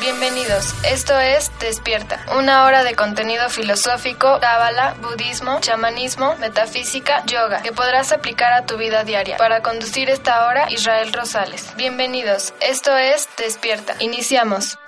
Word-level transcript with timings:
Bienvenidos, 0.00 0.74
esto 0.84 1.18
es 1.18 1.50
Despierta, 1.58 2.24
una 2.38 2.64
hora 2.64 2.84
de 2.84 2.94
contenido 2.94 3.50
filosófico, 3.50 4.38
cábala, 4.40 4.94
budismo, 5.02 5.58
chamanismo, 5.60 6.36
metafísica, 6.36 7.24
yoga, 7.26 7.62
que 7.62 7.72
podrás 7.72 8.12
aplicar 8.12 8.52
a 8.52 8.64
tu 8.64 8.76
vida 8.76 9.02
diaria. 9.02 9.36
Para 9.38 9.60
conducir 9.60 10.08
esta 10.08 10.46
hora, 10.46 10.70
Israel 10.70 11.12
Rosales. 11.12 11.74
Bienvenidos, 11.76 12.54
esto 12.60 12.96
es 12.96 13.28
Despierta. 13.36 13.96
Iniciamos. 13.98 14.78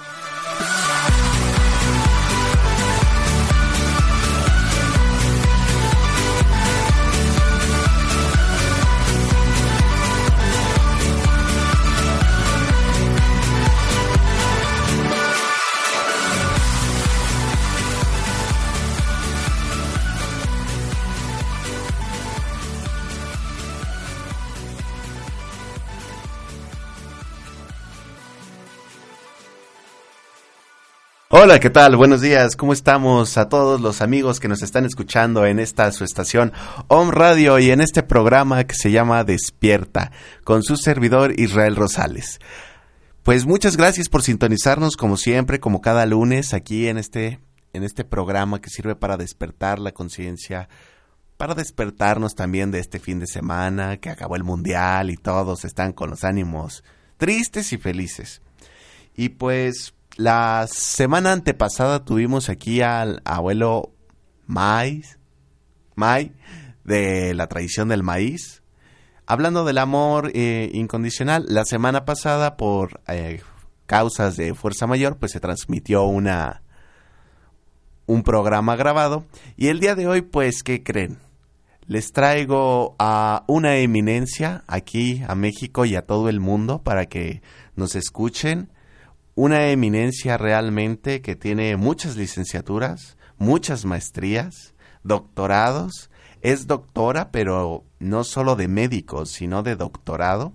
Hola, 31.43 31.59
¿qué 31.59 31.71
tal? 31.71 31.97
Buenos 31.97 32.21
días. 32.21 32.55
¿Cómo 32.55 32.75
estamos 32.75 33.39
a 33.39 33.49
todos 33.49 33.81
los 33.81 34.03
amigos 34.03 34.41
que 34.41 34.49
nos 34.49 34.61
están 34.61 34.85
escuchando 34.85 35.47
en 35.47 35.59
esta 35.59 35.91
su 35.91 36.05
estación 36.05 36.53
Om 36.89 37.09
Radio 37.09 37.59
y 37.59 37.71
en 37.71 37.81
este 37.81 38.03
programa 38.03 38.65
que 38.65 38.75
se 38.75 38.91
llama 38.91 39.25
Despierta 39.25 40.13
con 40.45 40.63
su 40.63 40.77
servidor 40.77 41.41
Israel 41.41 41.77
Rosales? 41.77 42.41
Pues 43.23 43.47
muchas 43.47 43.79
gracias 43.79 44.11
por 44.11 44.23
sintonizarnos 44.23 44.99
como 44.99 45.17
siempre, 45.17 45.61
como 45.61 45.81
cada 45.81 46.05
lunes 46.05 46.53
aquí 46.53 46.89
en 46.89 46.99
este 46.99 47.41
en 47.73 47.85
este 47.85 48.05
programa 48.05 48.61
que 48.61 48.69
sirve 48.69 48.95
para 48.95 49.17
despertar 49.17 49.79
la 49.79 49.93
conciencia, 49.93 50.69
para 51.39 51.55
despertarnos 51.55 52.35
también 52.35 52.71
de 52.71 52.81
este 52.81 52.99
fin 52.99 53.19
de 53.19 53.27
semana 53.27 53.97
que 53.97 54.11
acabó 54.11 54.37
el 54.37 54.45
mundial 54.45 55.09
y 55.09 55.17
todos 55.17 55.65
están 55.65 55.95
con 55.95 56.11
los 56.11 56.23
ánimos 56.23 56.85
tristes 57.17 57.73
y 57.73 57.79
felices. 57.79 58.43
Y 59.17 59.31
pues 59.31 59.95
la 60.21 60.67
semana 60.71 61.33
antepasada 61.33 62.05
tuvimos 62.05 62.51
aquí 62.51 62.83
al 62.83 63.23
abuelo 63.25 63.95
Maíz, 64.47 65.19
May, 65.95 66.35
de 66.85 67.33
la 67.33 67.47
tradición 67.47 67.89
del 67.89 68.03
maíz, 68.03 68.63
hablando 69.25 69.65
del 69.65 69.79
amor 69.79 70.31
eh, 70.35 70.71
incondicional. 70.75 71.47
La 71.49 71.65
semana 71.65 72.05
pasada, 72.05 72.59
por 72.59 73.01
eh, 73.09 73.41
causas 73.87 74.37
de 74.37 74.53
fuerza 74.53 74.87
mayor, 74.87 75.17
pues 75.17 75.33
se 75.33 75.41
transmitió 75.41 76.05
una 76.05 76.61
un 78.05 78.23
programa 78.23 78.77
grabado. 78.77 79.25
Y 79.57 79.69
el 79.69 79.81
día 79.81 79.95
de 79.95 80.07
hoy, 80.07 80.21
pues, 80.21 80.63
¿qué 80.63 80.83
creen? 80.83 81.17
Les 81.87 82.13
traigo 82.13 82.95
a 82.99 83.45
una 83.47 83.77
eminencia 83.77 84.65
aquí 84.67 85.23
a 85.27 85.35
México 85.35 85.87
y 85.87 85.97
a 85.97 86.03
todo 86.03 86.29
el 86.29 86.41
mundo 86.41 86.83
para 86.83 87.07
que 87.07 87.41
nos 87.75 87.95
escuchen 87.95 88.69
una 89.35 89.69
eminencia 89.69 90.37
realmente 90.37 91.23
que 91.23 91.37
tiene 91.37 91.77
muchas 91.77 92.17
licenciaturas, 92.17 93.17
muchas 93.39 93.85
maestrías, 93.85 94.75
doctorados, 95.03 96.11
es 96.43 96.67
doctora, 96.67 97.31
pero 97.31 97.85
no 97.99 98.25
solo 98.25 98.57
de 98.57 98.69
médicos, 98.69 99.31
sino 99.31 99.63
de 99.63 99.77
doctorado. 99.77 100.55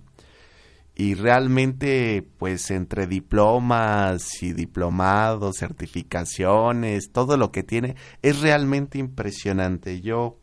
Y 0.98 1.14
realmente, 1.14 2.26
pues 2.38 2.70
entre 2.70 3.06
diplomas 3.06 4.42
y 4.42 4.52
diplomados, 4.52 5.58
certificaciones, 5.58 7.12
todo 7.12 7.36
lo 7.36 7.52
que 7.52 7.62
tiene, 7.62 7.96
es 8.22 8.40
realmente 8.40 8.98
impresionante. 8.98 10.00
Yo 10.00 10.38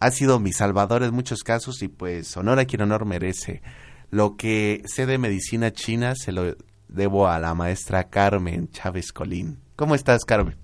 ha 0.00 0.10
sido 0.10 0.40
mi 0.40 0.52
salvador 0.52 1.02
en 1.02 1.14
muchos 1.14 1.42
casos 1.42 1.82
y 1.82 1.88
pues 1.88 2.34
honor 2.36 2.60
a 2.60 2.64
quien 2.64 2.82
honor 2.82 3.04
merece. 3.04 3.62
Lo 4.10 4.36
que 4.36 4.82
sé 4.86 5.06
de 5.06 5.18
medicina 5.18 5.72
china 5.72 6.14
se 6.14 6.32
lo 6.32 6.56
debo 6.94 7.28
a 7.28 7.38
la 7.38 7.54
maestra 7.54 8.04
Carmen 8.04 8.68
Chávez 8.70 9.12
Colín. 9.12 9.58
¿Cómo 9.76 9.94
estás, 9.94 10.24
Carmen? 10.24 10.56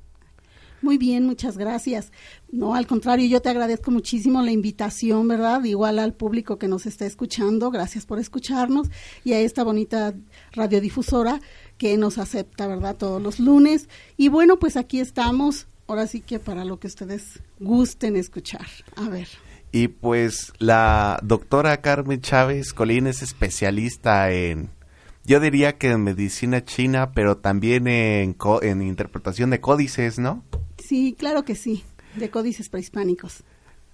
Muy 0.82 0.96
bien, 0.96 1.26
muchas 1.26 1.58
gracias. 1.58 2.10
No, 2.50 2.74
al 2.74 2.86
contrario, 2.86 3.26
yo 3.26 3.42
te 3.42 3.50
agradezco 3.50 3.90
muchísimo 3.90 4.40
la 4.40 4.50
invitación, 4.50 5.28
¿verdad? 5.28 5.62
Igual 5.64 5.98
al 5.98 6.14
público 6.14 6.58
que 6.58 6.68
nos 6.68 6.86
está 6.86 7.04
escuchando, 7.04 7.70
gracias 7.70 8.06
por 8.06 8.18
escucharnos 8.18 8.88
y 9.22 9.34
a 9.34 9.40
esta 9.40 9.62
bonita 9.62 10.14
radiodifusora 10.52 11.40
que 11.76 11.96
nos 11.98 12.16
acepta, 12.16 12.66
¿verdad? 12.66 12.96
Todos 12.96 13.20
los 13.20 13.40
lunes. 13.40 13.88
Y 14.16 14.28
bueno, 14.28 14.58
pues 14.58 14.76
aquí 14.76 15.00
estamos, 15.00 15.66
ahora 15.86 16.06
sí 16.06 16.20
que 16.22 16.38
para 16.38 16.64
lo 16.64 16.80
que 16.80 16.86
ustedes 16.86 17.40
gusten 17.58 18.16
escuchar. 18.16 18.66
A 18.96 19.08
ver. 19.10 19.28
Y 19.72 19.88
pues 19.88 20.52
la 20.58 21.20
doctora 21.22 21.80
Carmen 21.80 22.20
Chávez 22.20 22.72
Colín 22.72 23.06
es 23.06 23.22
especialista 23.22 24.32
en 24.32 24.70
yo 25.30 25.38
diría 25.38 25.78
que 25.78 25.92
en 25.92 26.02
medicina 26.02 26.64
china, 26.64 27.12
pero 27.12 27.36
también 27.36 27.86
en, 27.86 28.36
en 28.62 28.82
interpretación 28.82 29.50
de 29.50 29.60
códices, 29.60 30.18
¿no? 30.18 30.42
Sí, 30.76 31.14
claro 31.16 31.44
que 31.44 31.54
sí, 31.54 31.84
de 32.16 32.30
códices 32.30 32.68
prehispánicos. 32.68 33.44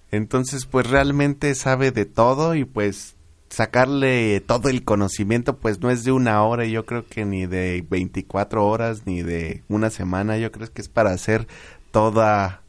Entonces, 0.09 0.65
pues 0.65 0.89
realmente 0.89 1.53
sabe 1.53 1.91
de 1.91 2.05
todo 2.05 2.55
y 2.55 2.65
pues 2.65 3.17
sacarle 3.49 4.41
todo 4.41 4.69
el 4.69 4.83
conocimiento, 4.83 5.57
pues 5.57 5.79
no 5.79 5.91
es 5.91 6.03
de 6.03 6.11
una 6.11 6.41
hora, 6.41 6.65
yo 6.65 6.87
creo 6.87 7.05
que 7.05 7.23
ni 7.23 7.45
de 7.45 7.85
24 7.87 8.65
horas, 8.65 9.03
ni 9.05 9.21
de 9.21 9.61
una 9.67 9.91
semana, 9.91 10.39
yo 10.39 10.51
creo 10.51 10.73
que 10.73 10.81
es 10.81 10.89
para 10.89 11.11
hacer 11.11 11.47
toda, 11.91 12.63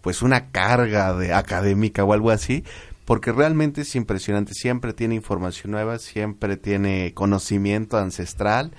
pues 0.00 0.22
una 0.22 0.50
carga 0.52 1.12
de 1.12 1.34
académica 1.34 2.02
o 2.02 2.14
algo 2.14 2.30
así, 2.30 2.64
porque 3.04 3.32
realmente 3.32 3.82
es 3.82 3.94
impresionante, 3.96 4.54
siempre 4.54 4.92
tiene 4.92 5.14
información 5.14 5.72
nueva, 5.72 5.98
siempre 5.98 6.56
tiene 6.56 7.12
conocimiento 7.14 7.98
ancestral 7.98 8.72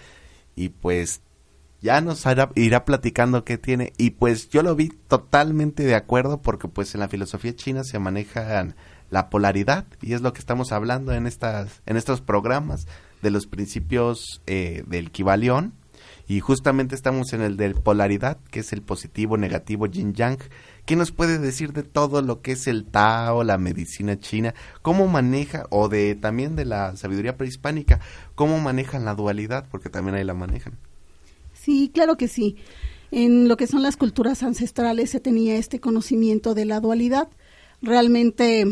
y 0.56 0.70
pues 0.70 1.22
ya 1.82 2.00
nos 2.00 2.24
irá 2.56 2.86
platicando 2.86 3.44
qué 3.44 3.58
tiene. 3.58 3.92
Y 3.98 4.12
pues 4.12 4.50
yo 4.50 4.64
lo 4.64 4.74
vi 4.76 4.90
totalmente 5.08 5.84
de 5.84 5.96
acuerdo 5.96 6.42
porque 6.42 6.70
pues 6.70 6.94
en 6.96 7.02
la 7.02 7.10
filosofía 7.10 7.54
china 7.56 7.84
se 7.84 8.00
maneja 8.00 8.74
la 9.10 9.30
polaridad 9.30 9.86
y 10.02 10.14
es 10.14 10.22
lo 10.22 10.32
que 10.32 10.40
estamos 10.40 10.72
hablando 10.72 11.14
en 11.14 11.28
estas 11.28 11.82
en 11.86 11.98
estos 11.98 12.22
programas 12.22 12.88
de 13.22 13.32
los 13.32 13.48
principios 13.48 14.42
eh, 14.48 14.84
del 14.88 15.12
Kibalión. 15.12 15.74
Y 16.26 16.40
justamente 16.40 16.96
estamos 16.96 17.34
en 17.34 17.42
el 17.42 17.58
de 17.58 17.76
polaridad 17.76 18.38
que 18.50 18.62
es 18.62 18.72
el 18.72 18.82
positivo 18.82 19.38
negativo 19.38 19.88
yin 19.88 20.14
yang 20.14 20.40
¿Qué 20.86 20.98
nos 20.98 21.12
puede 21.12 21.40
decir 21.40 21.72
de 21.72 21.84
todo 21.84 22.22
lo 22.22 22.42
que 22.42 22.52
es 22.52 22.68
el 22.68 22.84
Tao, 22.84 23.46
la 23.46 23.58
medicina 23.58 24.20
china? 24.20 24.54
¿Cómo 24.82 25.08
maneja, 25.08 25.66
o 25.70 25.88
de 25.88 26.16
también 26.16 26.58
de 26.58 26.66
la 26.66 26.98
sabiduría 26.98 27.38
prehispánica, 27.38 28.02
cómo 28.36 28.60
manejan 28.60 29.06
la 29.06 29.16
dualidad? 29.16 29.66
Porque 29.72 29.90
también 29.90 30.16
ahí 30.16 30.26
la 30.26 30.34
manejan. 30.34 30.74
Sí, 31.54 31.90
claro 31.94 32.18
que 32.18 32.28
sí. 32.28 32.58
En 33.12 33.48
lo 33.48 33.56
que 33.56 33.68
son 33.68 33.82
las 33.82 33.96
culturas 33.96 34.44
ancestrales 34.44 35.12
se 35.12 35.22
tenía 35.22 35.56
este 35.56 35.80
conocimiento 35.80 36.54
de 36.54 36.66
la 36.66 36.82
dualidad. 36.82 37.30
Realmente 37.82 38.66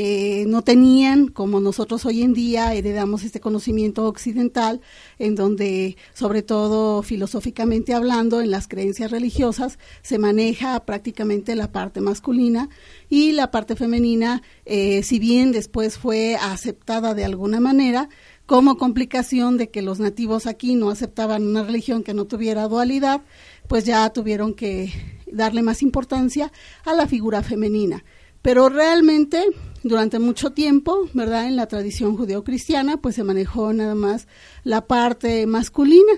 eh, 0.00 0.44
no 0.46 0.62
tenían, 0.62 1.26
como 1.26 1.58
nosotros 1.58 2.06
hoy 2.06 2.22
en 2.22 2.32
día 2.32 2.72
heredamos 2.72 3.24
este 3.24 3.40
conocimiento 3.40 4.04
occidental, 4.06 4.80
en 5.18 5.34
donde, 5.34 5.96
sobre 6.14 6.42
todo 6.42 7.02
filosóficamente 7.02 7.94
hablando, 7.94 8.40
en 8.40 8.52
las 8.52 8.68
creencias 8.68 9.10
religiosas, 9.10 9.80
se 10.02 10.18
maneja 10.18 10.78
prácticamente 10.86 11.56
la 11.56 11.72
parte 11.72 12.00
masculina 12.00 12.68
y 13.08 13.32
la 13.32 13.50
parte 13.50 13.74
femenina, 13.74 14.42
eh, 14.66 15.02
si 15.02 15.18
bien 15.18 15.50
después 15.50 15.98
fue 15.98 16.36
aceptada 16.36 17.14
de 17.14 17.24
alguna 17.24 17.58
manera, 17.58 18.08
como 18.46 18.78
complicación 18.78 19.56
de 19.56 19.68
que 19.68 19.82
los 19.82 19.98
nativos 19.98 20.46
aquí 20.46 20.76
no 20.76 20.90
aceptaban 20.90 21.44
una 21.44 21.64
religión 21.64 22.04
que 22.04 22.14
no 22.14 22.24
tuviera 22.24 22.68
dualidad, 22.68 23.22
pues 23.66 23.84
ya 23.84 24.08
tuvieron 24.10 24.54
que 24.54 24.92
darle 25.26 25.62
más 25.62 25.82
importancia 25.82 26.52
a 26.84 26.94
la 26.94 27.08
figura 27.08 27.42
femenina. 27.42 28.04
Pero 28.42 28.68
realmente 28.68 29.44
durante 29.82 30.18
mucho 30.18 30.50
tiempo, 30.50 31.08
¿verdad? 31.14 31.46
En 31.46 31.56
la 31.56 31.66
tradición 31.66 32.16
judeocristiana, 32.16 32.96
pues 32.96 33.14
se 33.14 33.24
manejó 33.24 33.72
nada 33.72 33.94
más 33.94 34.26
la 34.64 34.86
parte 34.86 35.46
masculina, 35.46 36.12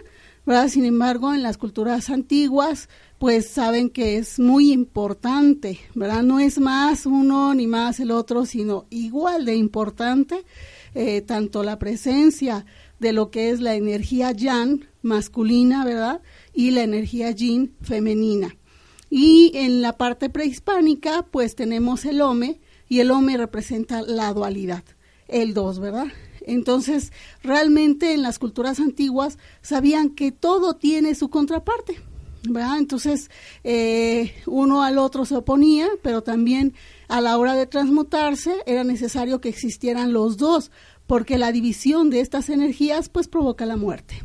¿verdad? 0.47 0.69
Sin 0.69 0.85
embargo, 0.85 1.35
en 1.35 1.43
las 1.43 1.59
culturas 1.59 2.11
antiguas, 2.11 2.89
pues 3.19 3.47
saben 3.47 3.91
que 3.91 4.17
es 4.17 4.39
muy 4.39 4.73
importante, 4.73 5.79
¿verdad? 5.95 6.23
No 6.23 6.41
es 6.41 6.59
más 6.59 7.05
uno 7.07 7.55
ni 7.55 7.67
más 7.67 8.01
el 8.01 8.11
otro, 8.11 8.47
sino 8.47 8.87
igual 8.91 9.45
de 9.45 9.57
importante 9.57 10.45
eh, 10.95 11.21
tanto 11.21 11.63
la 11.63 11.79
presencia 11.79 12.65
de 12.99 13.13
lo 13.13 13.31
que 13.31 13.51
es 13.51 13.61
la 13.61 13.75
energía 13.75 14.33
yang 14.33 14.87
masculina, 15.03 15.85
¿verdad? 15.85 16.21
Y 16.53 16.71
la 16.71 16.83
energía 16.83 17.31
yin 17.31 17.75
femenina. 17.81 18.57
Y 19.09 19.53
en 19.55 19.83
la 19.83 19.97
parte 19.97 20.31
prehispánica, 20.31 21.27
pues 21.31 21.57
tenemos 21.57 22.05
el 22.05 22.21
home, 22.21 22.61
y 22.91 22.99
el 22.99 23.13
Ome 23.13 23.39
representa 23.39 24.03
la 24.03 24.35
dualidad, 24.35 24.83
el 25.29 25.55
dos, 25.55 25.79
¿verdad? 25.79 26.09
Entonces, 26.43 27.13
realmente 27.43 28.13
en 28.13 28.23
las 28.23 28.41
culturas 28.41 28.81
antiguas 28.81 29.39
sabían 29.63 30.11
que 30.11 30.33
todo 30.33 30.75
tiene 30.75 31.15
su 31.15 31.31
contraparte. 31.31 32.03
¿verdad? 32.49 32.79
Entonces, 32.79 33.31
eh, 33.65 34.35
uno 34.47 34.83
al 34.83 34.99
otro 34.99 35.25
se 35.25 35.37
oponía, 35.37 35.89
pero 36.03 36.23
también 36.23 36.75
a 37.07 37.21
la 37.21 37.39
hora 37.39 37.55
de 37.55 37.67
transmutarse 37.67 38.57
era 38.67 38.83
necesario 38.83 39.41
que 39.41 39.51
existieran 39.51 40.13
los 40.13 40.37
dos, 40.37 40.73
porque 41.07 41.39
la 41.39 41.53
división 41.53 42.11
de 42.11 42.21
estas 42.21 42.49
energías 42.49 43.09
pues 43.09 43.29
provoca 43.29 43.67
la 43.67 43.77
muerte. 43.77 44.23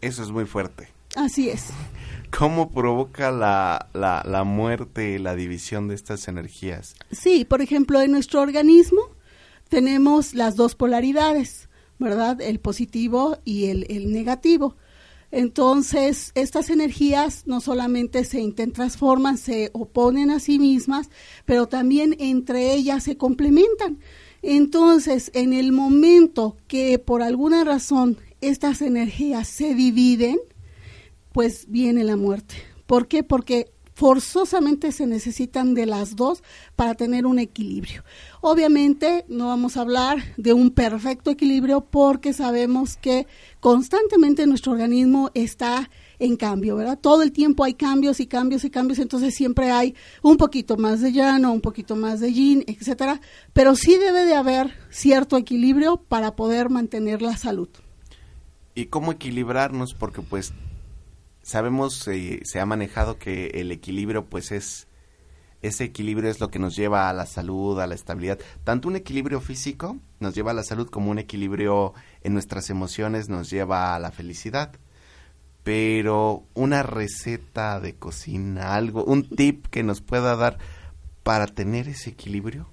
Eso 0.00 0.22
es 0.22 0.30
muy 0.30 0.46
fuerte. 0.46 0.88
Así 1.14 1.48
es. 1.48 1.66
¿Cómo 2.36 2.70
provoca 2.70 3.30
la, 3.30 3.88
la, 3.94 4.22
la 4.26 4.44
muerte, 4.44 5.18
la 5.18 5.34
división 5.34 5.88
de 5.88 5.94
estas 5.94 6.28
energías? 6.28 6.94
Sí, 7.10 7.44
por 7.44 7.62
ejemplo, 7.62 8.00
en 8.00 8.12
nuestro 8.12 8.40
organismo 8.40 9.00
tenemos 9.68 10.34
las 10.34 10.56
dos 10.56 10.74
polaridades, 10.74 11.68
¿verdad? 11.98 12.40
El 12.40 12.60
positivo 12.60 13.38
y 13.44 13.66
el, 13.66 13.86
el 13.88 14.12
negativo. 14.12 14.76
Entonces, 15.30 16.32
estas 16.34 16.70
energías 16.70 17.42
no 17.46 17.60
solamente 17.60 18.24
se 18.24 18.50
transforman, 18.72 19.36
se 19.36 19.70
oponen 19.74 20.30
a 20.30 20.40
sí 20.40 20.58
mismas, 20.58 21.10
pero 21.44 21.66
también 21.66 22.16
entre 22.18 22.72
ellas 22.72 23.04
se 23.04 23.18
complementan. 23.18 23.98
Entonces, 24.40 25.30
en 25.34 25.52
el 25.52 25.72
momento 25.72 26.56
que 26.66 26.98
por 26.98 27.22
alguna 27.22 27.64
razón 27.64 28.16
estas 28.40 28.80
energías 28.80 29.48
se 29.48 29.74
dividen, 29.74 30.38
pues 31.38 31.66
viene 31.68 32.02
la 32.02 32.16
muerte. 32.16 32.56
¿Por 32.86 33.06
qué? 33.06 33.22
Porque 33.22 33.70
forzosamente 33.94 34.90
se 34.90 35.06
necesitan 35.06 35.72
de 35.72 35.86
las 35.86 36.16
dos 36.16 36.42
para 36.74 36.96
tener 36.96 37.26
un 37.26 37.38
equilibrio. 37.38 38.02
Obviamente 38.40 39.24
no 39.28 39.46
vamos 39.46 39.76
a 39.76 39.82
hablar 39.82 40.18
de 40.36 40.52
un 40.52 40.70
perfecto 40.72 41.30
equilibrio 41.30 41.82
porque 41.82 42.32
sabemos 42.32 42.96
que 42.96 43.28
constantemente 43.60 44.48
nuestro 44.48 44.72
organismo 44.72 45.30
está 45.32 45.88
en 46.18 46.34
cambio, 46.34 46.74
¿verdad? 46.74 46.98
Todo 47.00 47.22
el 47.22 47.30
tiempo 47.30 47.62
hay 47.62 47.74
cambios 47.74 48.18
y 48.18 48.26
cambios 48.26 48.64
y 48.64 48.70
cambios, 48.70 48.98
entonces 48.98 49.32
siempre 49.32 49.70
hay 49.70 49.94
un 50.22 50.38
poquito 50.38 50.76
más 50.76 51.00
de 51.00 51.12
llano, 51.12 51.52
un 51.52 51.60
poquito 51.60 51.94
más 51.94 52.18
de 52.18 52.32
yin, 52.32 52.64
etcétera, 52.66 53.20
pero 53.52 53.76
sí 53.76 53.96
debe 53.96 54.24
de 54.24 54.34
haber 54.34 54.72
cierto 54.90 55.36
equilibrio 55.36 55.98
para 55.98 56.34
poder 56.34 56.68
mantener 56.68 57.22
la 57.22 57.36
salud. 57.36 57.68
¿Y 58.74 58.86
cómo 58.86 59.12
equilibrarnos? 59.12 59.94
Porque 59.94 60.20
pues 60.20 60.52
sabemos, 61.48 62.06
eh, 62.08 62.40
se 62.44 62.60
ha 62.60 62.66
manejado 62.66 63.18
que 63.18 63.46
el 63.54 63.72
equilibrio 63.72 64.26
pues 64.26 64.52
es, 64.52 64.86
ese 65.62 65.84
equilibrio 65.84 66.30
es 66.30 66.40
lo 66.40 66.50
que 66.50 66.58
nos 66.58 66.76
lleva 66.76 67.08
a 67.08 67.14
la 67.14 67.24
salud, 67.24 67.80
a 67.80 67.86
la 67.86 67.94
estabilidad. 67.94 68.38
Tanto 68.64 68.86
un 68.86 68.96
equilibrio 68.96 69.40
físico 69.40 69.96
nos 70.20 70.34
lleva 70.34 70.50
a 70.50 70.54
la 70.54 70.62
salud 70.62 70.90
como 70.90 71.10
un 71.10 71.18
equilibrio 71.18 71.94
en 72.22 72.34
nuestras 72.34 72.68
emociones 72.68 73.30
nos 73.30 73.48
lleva 73.48 73.94
a 73.94 73.98
la 73.98 74.10
felicidad. 74.10 74.72
Pero 75.62 76.44
una 76.52 76.82
receta 76.82 77.80
de 77.80 77.94
cocina, 77.94 78.74
algo, 78.74 79.02
un 79.04 79.26
tip 79.26 79.68
que 79.68 79.82
nos 79.82 80.02
pueda 80.02 80.36
dar 80.36 80.58
para 81.22 81.46
tener 81.46 81.88
ese 81.88 82.10
equilibrio. 82.10 82.68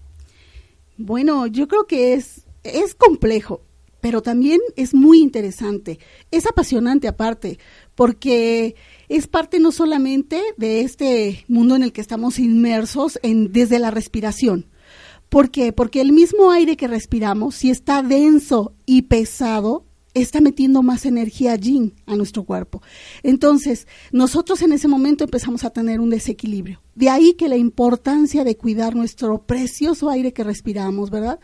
Bueno, 0.97 1.47
yo 1.47 1.69
creo 1.69 1.87
que 1.87 2.13
es, 2.13 2.45
es 2.63 2.93
complejo 2.93 3.61
pero 4.05 4.21
también 4.21 4.59
es 4.75 4.93
muy 4.93 5.19
interesante. 5.19 5.97
Es 6.29 6.45
apasionante 6.45 7.07
aparte, 7.07 7.57
porque 7.95 8.75
es 9.09 9.27
parte 9.27 9.59
no 9.59 9.71
solamente 9.71 10.41
de 10.57 10.81
este 10.81 11.45
mundo 11.47 11.75
en 11.75 11.83
el 11.83 11.93
que 11.93 12.01
estamos 12.01 12.39
inmersos 12.39 13.19
en, 13.23 13.51
desde 13.51 13.79
la 13.79 13.91
respiración. 13.91 14.67
¿Por 15.29 15.49
qué? 15.49 15.73
Porque 15.73 16.01
el 16.01 16.11
mismo 16.11 16.51
aire 16.51 16.77
que 16.77 16.87
respiramos, 16.87 17.55
si 17.55 17.69
está 17.69 18.03
denso 18.03 18.73
y 18.85 19.03
pesado, 19.03 19.85
está 20.13 20.39
metiendo 20.39 20.81
más 20.81 21.05
energía 21.05 21.55
yin 21.55 21.93
a 22.05 22.15
nuestro 22.15 22.43
cuerpo. 22.43 22.81
Entonces, 23.21 23.87
nosotros 24.11 24.61
en 24.61 24.71
ese 24.71 24.87
momento 24.87 25.25
empezamos 25.25 25.63
a 25.63 25.71
tener 25.71 25.99
un 25.99 26.09
desequilibrio. 26.09 26.81
De 26.95 27.09
ahí 27.09 27.33
que 27.33 27.49
la 27.49 27.57
importancia 27.57 28.43
de 28.43 28.55
cuidar 28.55 28.95
nuestro 28.95 29.45
precioso 29.45 30.09
aire 30.09 30.31
que 30.31 30.43
respiramos, 30.43 31.09
¿verdad? 31.09 31.39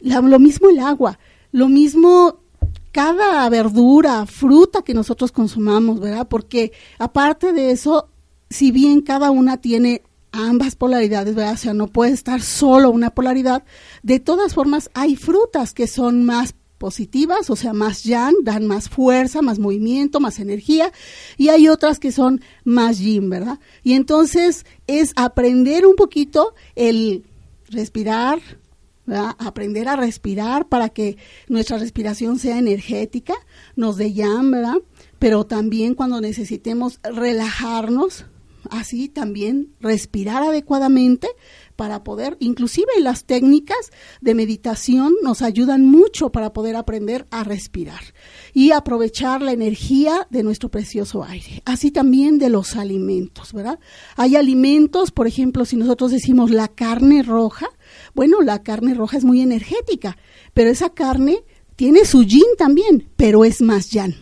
lo 0.00 0.38
mismo 0.38 0.70
el 0.70 0.78
agua. 0.78 1.18
Lo 1.52 1.68
mismo 1.68 2.40
cada 2.92 3.48
verdura, 3.48 4.26
fruta 4.26 4.82
que 4.82 4.94
nosotros 4.94 5.32
consumamos, 5.32 6.00
¿verdad? 6.00 6.28
Porque 6.28 6.72
aparte 6.98 7.52
de 7.52 7.70
eso, 7.70 8.08
si 8.48 8.72
bien 8.72 9.00
cada 9.00 9.30
una 9.30 9.58
tiene 9.58 10.02
ambas 10.32 10.76
polaridades, 10.76 11.34
¿verdad? 11.34 11.54
O 11.54 11.58
sea, 11.58 11.74
no 11.74 11.88
puede 11.88 12.12
estar 12.12 12.40
solo 12.40 12.90
una 12.90 13.10
polaridad, 13.10 13.64
de 14.02 14.20
todas 14.20 14.54
formas 14.54 14.90
hay 14.94 15.16
frutas 15.16 15.74
que 15.74 15.86
son 15.86 16.24
más 16.24 16.54
positivas, 16.78 17.50
o 17.50 17.56
sea, 17.56 17.74
más 17.74 18.04
yang, 18.04 18.34
dan 18.42 18.66
más 18.66 18.88
fuerza, 18.88 19.42
más 19.42 19.58
movimiento, 19.58 20.18
más 20.18 20.38
energía, 20.38 20.92
y 21.36 21.50
hay 21.50 21.68
otras 21.68 21.98
que 21.98 22.10
son 22.10 22.40
más 22.64 22.98
yin, 22.98 23.28
¿verdad? 23.28 23.60
Y 23.82 23.92
entonces 23.92 24.64
es 24.86 25.12
aprender 25.14 25.84
un 25.84 25.94
poquito 25.94 26.54
el 26.74 27.24
respirar, 27.68 28.40
aprender 29.16 29.88
a 29.88 29.96
respirar 29.96 30.68
para 30.68 30.88
que 30.88 31.16
nuestra 31.48 31.78
respiración 31.78 32.38
sea 32.38 32.58
energética, 32.58 33.34
nos 33.76 33.96
dé 33.96 34.12
llama, 34.12 34.56
¿verdad? 34.58 34.76
Pero 35.18 35.44
también 35.44 35.94
cuando 35.94 36.20
necesitemos 36.20 37.00
relajarnos, 37.02 38.26
así 38.68 39.08
también 39.08 39.74
respirar 39.80 40.42
adecuadamente 40.42 41.28
para 41.76 42.04
poder, 42.04 42.36
inclusive 42.40 42.88
las 43.00 43.24
técnicas 43.24 43.90
de 44.20 44.34
meditación 44.34 45.14
nos 45.22 45.40
ayudan 45.40 45.86
mucho 45.86 46.30
para 46.30 46.52
poder 46.52 46.76
aprender 46.76 47.26
a 47.30 47.42
respirar 47.42 48.02
y 48.52 48.72
aprovechar 48.72 49.40
la 49.40 49.52
energía 49.52 50.26
de 50.28 50.42
nuestro 50.42 50.70
precioso 50.70 51.24
aire, 51.24 51.62
así 51.64 51.90
también 51.90 52.38
de 52.38 52.50
los 52.50 52.76
alimentos, 52.76 53.54
¿verdad? 53.54 53.78
Hay 54.16 54.36
alimentos, 54.36 55.10
por 55.10 55.26
ejemplo, 55.26 55.64
si 55.64 55.76
nosotros 55.76 56.10
decimos 56.10 56.50
la 56.50 56.68
carne 56.68 57.22
roja, 57.22 57.70
bueno, 58.14 58.40
la 58.42 58.62
carne 58.62 58.94
roja 58.94 59.16
es 59.16 59.24
muy 59.24 59.40
energética, 59.40 60.16
pero 60.54 60.70
esa 60.70 60.90
carne 60.90 61.44
tiene 61.76 62.04
su 62.04 62.24
yin 62.24 62.44
también, 62.58 63.08
pero 63.16 63.44
es 63.44 63.60
más 63.60 63.90
yan. 63.90 64.14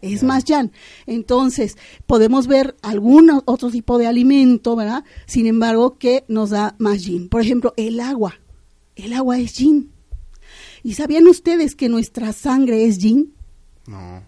es 0.00 0.22
más 0.22 0.44
yan. 0.44 0.72
Entonces, 1.06 1.76
podemos 2.06 2.46
ver 2.46 2.76
algún 2.82 3.30
otro 3.44 3.70
tipo 3.70 3.98
de 3.98 4.06
alimento, 4.06 4.76
¿verdad? 4.76 5.04
Sin 5.26 5.46
embargo, 5.46 5.98
que 5.98 6.24
nos 6.28 6.50
da 6.50 6.74
más 6.78 7.04
yin. 7.04 7.28
Por 7.28 7.40
ejemplo, 7.40 7.74
el 7.76 8.00
agua. 8.00 8.40
El 8.96 9.12
agua 9.12 9.38
es 9.38 9.54
yin. 9.54 9.92
¿Y 10.82 10.94
sabían 10.94 11.28
ustedes 11.28 11.76
que 11.76 11.88
nuestra 11.88 12.32
sangre 12.32 12.86
es 12.86 12.98
yin? 12.98 13.34
No. 13.86 14.22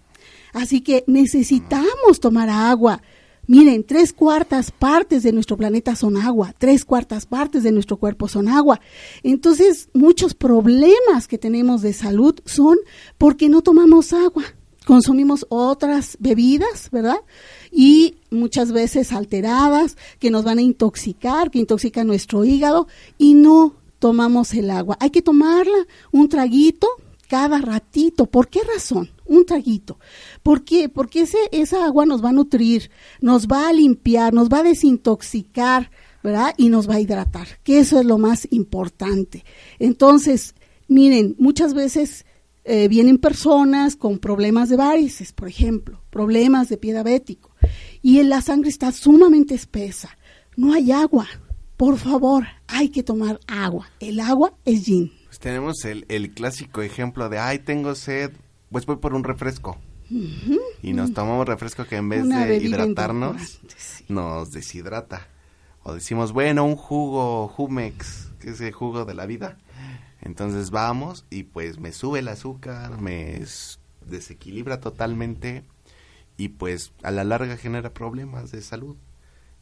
Así 0.53 0.83
que 0.83 1.03
necesitamos 1.09 2.21
tomar 2.21 2.49
agua. 2.49 3.03
Miren, 3.47 3.85
tres 3.85 4.13
cuartas 4.13 4.71
partes 4.71 5.23
de 5.23 5.33
nuestro 5.33 5.57
planeta 5.57 5.95
son 5.97 6.17
agua, 6.17 6.55
tres 6.57 6.85
cuartas 6.85 7.27
partes 7.27 7.63
de 7.63 7.73
nuestro 7.73 7.99
cuerpo 7.99 8.27
son 8.27 8.49
agua. 8.49 8.81
Entonces, 9.23 9.91
muchos 9.93 10.35
problemas 10.35 11.29
que 11.29 11.37
tenemos 11.37 11.83
de 11.83 11.93
salud 11.93 12.35
son 12.47 12.79
porque 13.19 13.49
no 13.49 13.61
tomamos 13.61 14.13
agua. 14.15 14.45
Consumimos 14.87 15.47
otras 15.49 16.17
bebidas, 16.21 16.91
¿verdad? 16.91 17.17
Y 17.71 18.17
muchas 18.31 18.73
veces 18.73 19.13
alteradas, 19.13 19.97
que 20.19 20.31
nos 20.31 20.45
van 20.45 20.59
a 20.59 20.63
intoxicar, 20.63 21.51
que 21.51 21.59
intoxican 21.59 22.07
nuestro 22.07 22.45
hígado 22.45 22.87
y 23.19 23.35
no 23.35 23.77
tomamos 23.99 24.53
el 24.55 24.71
agua. 24.71 24.97
Hay 25.01 25.11
que 25.11 25.23
tomarla 25.23 25.87
un 26.13 26.29
traguito 26.29 26.89
cada 27.29 27.59
ratito. 27.59 28.27
¿Por 28.27 28.49
qué 28.49 28.61
razón? 28.63 29.14
Un 29.25 29.47
traguito. 29.47 29.99
¿Por 30.43 30.65
qué? 30.65 30.89
Porque 30.89 31.23
ese, 31.23 31.39
esa 31.53 31.85
agua 31.85 32.07
nos 32.07 32.25
va 32.25 32.31
a 32.31 32.33
nutrir, 32.33 32.91
nos 33.21 33.47
va 33.47 33.69
a 33.69 33.73
limpiar, 33.73 34.35
nos 34.35 34.49
va 34.49 34.59
a 34.59 34.63
desintoxicar, 34.63 35.91
¿verdad? 36.23 36.55
Y 36.57 36.69
nos 36.69 36.89
va 36.89 36.95
a 36.95 37.01
hidratar, 37.01 37.47
que 37.63 37.79
eso 37.79 37.99
es 37.99 38.07
lo 38.07 38.19
más 38.19 38.47
importante. 38.51 39.45
Entonces, 39.79 40.55
miren, 40.89 41.37
muchas 41.39 41.75
veces 41.75 42.27
eh, 42.65 42.89
vienen 42.89 43.19
personas 43.19 43.97
con 43.97 44.19
problemas 44.19 44.69
de 44.69 44.77
varices, 44.77 45.33
por 45.33 45.49
ejemplo, 45.49 46.03
problemas 46.11 46.69
de 46.69 46.77
pie 46.77 46.93
diabético, 46.93 47.51
y 48.03 48.23
la 48.23 48.41
sangre 48.41 48.71
está 48.71 48.93
sumamente 48.93 49.55
espesa. 49.55 50.17
No 50.57 50.73
hay 50.73 50.93
agua. 50.93 51.27
Por 51.77 51.99
favor, 51.99 52.45
hay 52.69 52.89
que 52.91 53.03
tomar 53.03 53.41
agua. 53.49 53.89
El 53.99 54.21
agua 54.21 54.55
es 54.65 54.87
yin 54.87 55.11
tenemos 55.39 55.85
el, 55.85 56.05
el 56.09 56.33
clásico 56.33 56.83
ejemplo 56.83 57.29
de, 57.29 57.39
ay, 57.39 57.59
tengo 57.59 57.95
sed, 57.95 58.33
pues 58.75 58.87
voy 58.87 58.97
por 58.97 59.15
un 59.15 59.23
refresco. 59.23 59.79
Y 60.83 60.95
nos 60.95 61.15
tomamos 61.15 61.47
refresco 61.47 61.85
que 61.85 61.95
en 61.95 62.09
vez 62.09 62.29
de 62.29 62.57
hidratarnos, 62.57 63.61
nos 64.09 64.51
deshidrata. 64.51 65.29
O 65.85 65.95
decimos, 65.95 66.33
bueno, 66.33 66.65
un 66.65 66.75
jugo 66.75 67.47
Jumex, 67.47 68.33
que 68.41 68.51
es 68.51 68.61
el 68.61 68.73
jugo 68.73 69.05
de 69.05 69.15
la 69.15 69.27
vida. 69.27 69.59
Entonces 70.23 70.73
vamos 70.73 71.25
y 71.31 71.45
pues 71.45 71.79
me 71.79 71.93
sube 71.93 72.19
el 72.19 72.27
azúcar, 72.27 73.01
me 73.01 73.45
desequilibra 74.07 74.81
totalmente 74.81 75.63
y 76.37 76.49
pues 76.49 76.93
a 77.05 77.13
la 77.13 77.23
larga 77.23 77.57
genera 77.57 77.95
problemas 77.95 78.51
de 78.51 78.61
salud. 78.61 78.97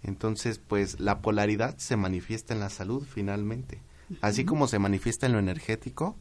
Entonces 0.02 0.58
pues 0.58 1.00
la 1.00 1.20
polaridad 1.20 1.76
se 1.76 1.98
manifiesta 1.98 2.54
en 2.54 2.60
la 2.60 2.70
salud 2.70 3.04
finalmente 3.06 3.82
Así 4.20 4.44
como 4.44 4.68
se 4.68 4.78
manifiesta 4.78 5.26
en 5.26 5.32
lo 5.32 5.38
energético, 5.38 6.16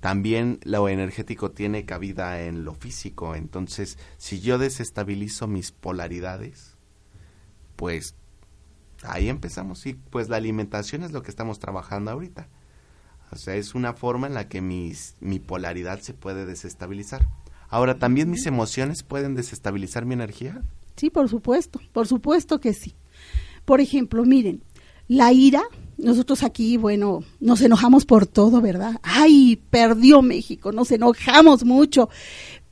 también 0.00 0.58
lo 0.64 0.88
energético 0.88 1.50
tiene 1.50 1.84
cabida 1.84 2.42
en 2.42 2.64
lo 2.64 2.74
físico. 2.74 3.34
Entonces, 3.34 3.98
si 4.16 4.40
yo 4.40 4.58
desestabilizo 4.58 5.46
mis 5.46 5.72
polaridades, 5.72 6.76
pues 7.76 8.14
ahí 9.02 9.28
empezamos. 9.28 9.84
Y 9.86 9.94
pues 9.94 10.28
la 10.28 10.36
alimentación 10.36 11.02
es 11.02 11.12
lo 11.12 11.22
que 11.22 11.30
estamos 11.30 11.58
trabajando 11.58 12.10
ahorita. 12.10 12.48
O 13.30 13.36
sea, 13.36 13.54
es 13.54 13.74
una 13.74 13.92
forma 13.92 14.26
en 14.26 14.34
la 14.34 14.48
que 14.48 14.60
mis, 14.60 15.16
mi 15.20 15.38
polaridad 15.38 16.00
se 16.00 16.14
puede 16.14 16.46
desestabilizar. 16.46 17.28
Ahora, 17.68 17.98
¿también 17.98 18.30
mis 18.30 18.46
emociones 18.46 19.04
pueden 19.04 19.34
desestabilizar 19.34 20.04
mi 20.04 20.14
energía? 20.14 20.62
Sí, 20.96 21.10
por 21.10 21.28
supuesto, 21.28 21.80
por 21.92 22.08
supuesto 22.08 22.60
que 22.60 22.72
sí. 22.72 22.94
Por 23.64 23.80
ejemplo, 23.80 24.24
miren, 24.24 24.64
la 25.06 25.32
ira, 25.32 25.62
nosotros 26.02 26.42
aquí, 26.42 26.76
bueno, 26.76 27.22
nos 27.40 27.60
enojamos 27.60 28.04
por 28.04 28.26
todo, 28.26 28.60
¿verdad? 28.60 29.00
Ay, 29.02 29.60
perdió 29.70 30.22
México, 30.22 30.72
nos 30.72 30.90
enojamos 30.90 31.64
mucho, 31.64 32.08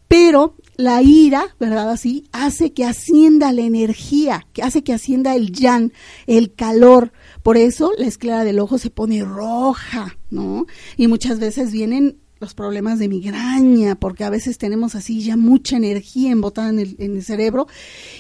pero 0.08 0.56
la 0.76 1.02
ira, 1.02 1.54
¿verdad? 1.60 1.90
Así, 1.90 2.24
hace 2.32 2.72
que 2.72 2.84
ascienda 2.84 3.52
la 3.52 3.62
energía, 3.62 4.46
que 4.52 4.62
hace 4.62 4.82
que 4.82 4.94
ascienda 4.94 5.34
el 5.34 5.52
yan, 5.52 5.92
el 6.26 6.54
calor. 6.54 7.12
Por 7.42 7.56
eso 7.56 7.92
la 7.98 8.06
esclera 8.06 8.44
del 8.44 8.58
ojo 8.58 8.78
se 8.78 8.90
pone 8.90 9.22
roja, 9.24 10.16
¿no? 10.30 10.66
Y 10.96 11.08
muchas 11.08 11.38
veces 11.38 11.72
vienen 11.72 12.16
los 12.40 12.54
problemas 12.54 12.98
de 12.98 13.08
migraña, 13.08 13.96
porque 13.96 14.24
a 14.24 14.30
veces 14.30 14.58
tenemos 14.58 14.94
así 14.94 15.20
ya 15.20 15.36
mucha 15.36 15.76
energía 15.76 16.30
embotada 16.30 16.70
en 16.70 16.78
el, 16.78 16.96
en 16.98 17.16
el 17.16 17.24
cerebro, 17.24 17.66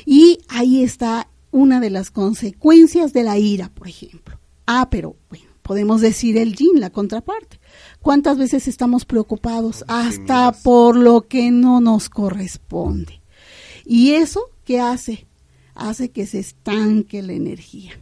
y 0.04 0.40
ahí 0.48 0.82
está 0.82 1.28
una 1.50 1.80
de 1.80 1.90
las 1.90 2.10
consecuencias 2.10 3.12
de 3.12 3.22
la 3.22 3.38
ira, 3.38 3.70
por 3.72 3.88
ejemplo. 3.88 4.37
Ah, 4.70 4.90
pero 4.90 5.16
bueno, 5.30 5.46
podemos 5.62 6.02
decir 6.02 6.36
el 6.36 6.54
yin, 6.54 6.78
la 6.78 6.90
contraparte. 6.90 7.58
¿Cuántas 8.02 8.36
veces 8.36 8.68
estamos 8.68 9.06
preocupados 9.06 9.82
hasta 9.88 10.52
por 10.52 10.94
lo 10.94 11.22
que 11.22 11.50
no 11.50 11.80
nos 11.80 12.10
corresponde? 12.10 13.22
Y 13.86 14.10
eso, 14.10 14.50
¿qué 14.66 14.78
hace? 14.78 15.26
Hace 15.74 16.10
que 16.10 16.26
se 16.26 16.40
estanque 16.40 17.22
la 17.22 17.32
energía. 17.32 17.92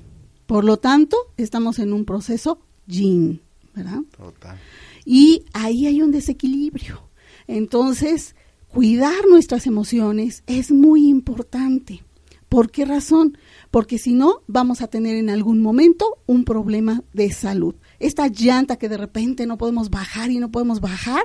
Por 0.47 0.65
lo 0.65 0.79
tanto, 0.79 1.17
estamos 1.37 1.79
en 1.79 1.93
un 1.93 2.05
proceso 2.05 2.59
yin, 2.89 3.43
¿verdad? 3.73 4.01
Total. 4.17 4.59
Y 5.05 5.45
ahí 5.53 5.87
hay 5.87 6.03
un 6.03 6.11
desequilibrio. 6.11 7.01
Entonces, 7.47 8.35
cuidar 8.67 9.25
nuestras 9.31 9.69
emociones 9.69 10.43
es 10.49 10.73
muy 10.73 11.09
importante. 11.09 12.03
¿Por 12.49 12.73
qué 12.73 12.85
razón? 12.85 13.39
Porque 13.77 13.99
si 13.99 14.15
no, 14.15 14.43
vamos 14.47 14.81
a 14.81 14.87
tener 14.87 15.17
en 15.17 15.29
algún 15.29 15.61
momento 15.61 16.23
un 16.25 16.47
problema 16.47 17.03
de 17.13 17.31
salud. 17.31 17.75
Esta 17.99 18.27
llanta 18.29 18.79
que 18.79 18.89
de 18.89 18.97
repente 18.97 19.45
no 19.45 19.59
podemos 19.59 19.91
bajar 19.91 20.31
y 20.31 20.39
no 20.39 20.51
podemos 20.51 20.81
bajar, 20.81 21.23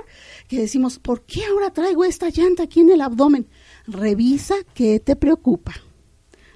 que 0.48 0.60
decimos, 0.60 0.98
¿por 0.98 1.24
qué 1.24 1.46
ahora 1.46 1.72
traigo 1.72 2.04
esta 2.04 2.28
llanta 2.28 2.64
aquí 2.64 2.80
en 2.80 2.90
el 2.90 3.00
abdomen? 3.00 3.48
Revisa 3.86 4.54
qué 4.74 5.00
te 5.00 5.16
preocupa. 5.16 5.72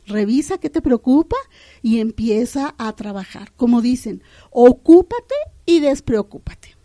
Revisa 0.04 0.58
qué 0.58 0.68
te 0.68 0.82
preocupa 0.82 1.36
y 1.80 1.98
empieza 2.00 2.74
a 2.76 2.94
trabajar. 2.94 3.54
Como 3.54 3.80
dicen, 3.80 4.22
ocúpate 4.50 5.34
y 5.64 5.80
despreocúpate. 5.80 6.76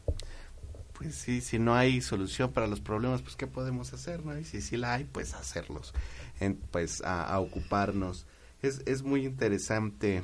Pues 0.93 1.15
sí, 1.15 1.41
si 1.41 1.59
no 1.59 1.75
hay 1.75 1.99
solución 1.99 2.53
para 2.53 2.67
los 2.67 2.79
problemas, 2.79 3.21
pues 3.21 3.35
¿qué 3.35 3.47
podemos 3.47 3.91
hacer? 3.91 4.25
No? 4.25 4.39
Y 4.39 4.45
si 4.45 4.61
sí 4.61 4.77
la 4.77 4.93
hay, 4.93 5.03
pues 5.03 5.33
hacerlos 5.33 5.93
pues 6.71 7.01
a, 7.03 7.39
ocuparnos. 7.39 8.25
Es, 8.61 8.81
es, 8.85 9.03
muy 9.03 9.25
interesante. 9.25 10.23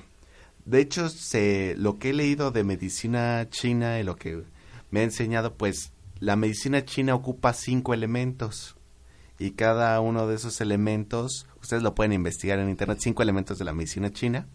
De 0.65 0.79
hecho, 0.79 1.09
se, 1.09 1.75
lo 1.77 1.97
que 1.97 2.11
he 2.11 2.13
leído 2.13 2.51
de 2.51 2.63
medicina 2.63 3.47
china 3.49 3.99
y 3.99 4.03
lo 4.03 4.15
que 4.15 4.43
me 4.91 4.99
ha 4.99 5.03
enseñado, 5.03 5.55
pues 5.55 5.91
la 6.19 6.35
medicina 6.35 6.85
china 6.85 7.15
ocupa 7.15 7.53
cinco 7.53 7.93
elementos 7.93 8.75
y 9.39 9.51
cada 9.51 9.99
uno 10.01 10.27
de 10.27 10.35
esos 10.35 10.61
elementos, 10.61 11.47
ustedes 11.61 11.83
lo 11.83 11.95
pueden 11.95 12.13
investigar 12.13 12.59
en 12.59 12.69
internet, 12.69 12.99
cinco 13.01 13.21
elementos 13.21 13.57
de 13.59 13.65
la 13.65 13.73
medicina 13.73 14.11
china 14.11 14.47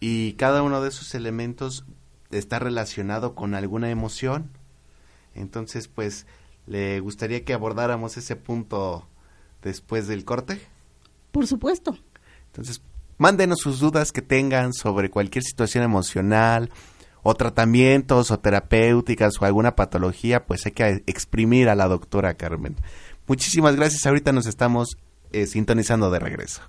y 0.00 0.34
cada 0.34 0.62
uno 0.62 0.80
de 0.80 0.88
esos 0.88 1.14
elementos 1.14 1.84
está 2.30 2.58
relacionado 2.58 3.34
con 3.34 3.54
alguna 3.54 3.90
emoción. 3.90 4.50
Entonces, 5.34 5.88
pues, 5.88 6.26
le 6.66 7.00
gustaría 7.00 7.44
que 7.44 7.54
abordáramos 7.54 8.16
ese 8.16 8.36
punto 8.36 9.08
después 9.62 10.06
del 10.06 10.24
corte? 10.24 10.60
Por 11.32 11.46
supuesto. 11.46 11.96
Entonces, 12.48 12.82
mándenos 13.16 13.60
sus 13.60 13.80
dudas 13.80 14.12
que 14.12 14.22
tengan 14.22 14.72
sobre 14.72 15.10
cualquier 15.10 15.44
situación 15.44 15.84
emocional 15.84 16.70
o 17.22 17.34
tratamientos 17.34 18.30
o 18.30 18.38
terapéuticas 18.38 19.34
o 19.40 19.44
alguna 19.44 19.76
patología, 19.76 20.46
pues 20.46 20.66
hay 20.66 20.72
que 20.72 21.02
exprimir 21.06 21.68
a 21.68 21.74
la 21.74 21.88
doctora 21.88 22.34
Carmen. 22.34 22.76
Muchísimas 23.26 23.76
gracias. 23.76 24.06
Ahorita 24.06 24.32
nos 24.32 24.46
estamos 24.46 24.96
eh, 25.32 25.46
sintonizando 25.46 26.10
de 26.10 26.18
regreso. 26.18 26.62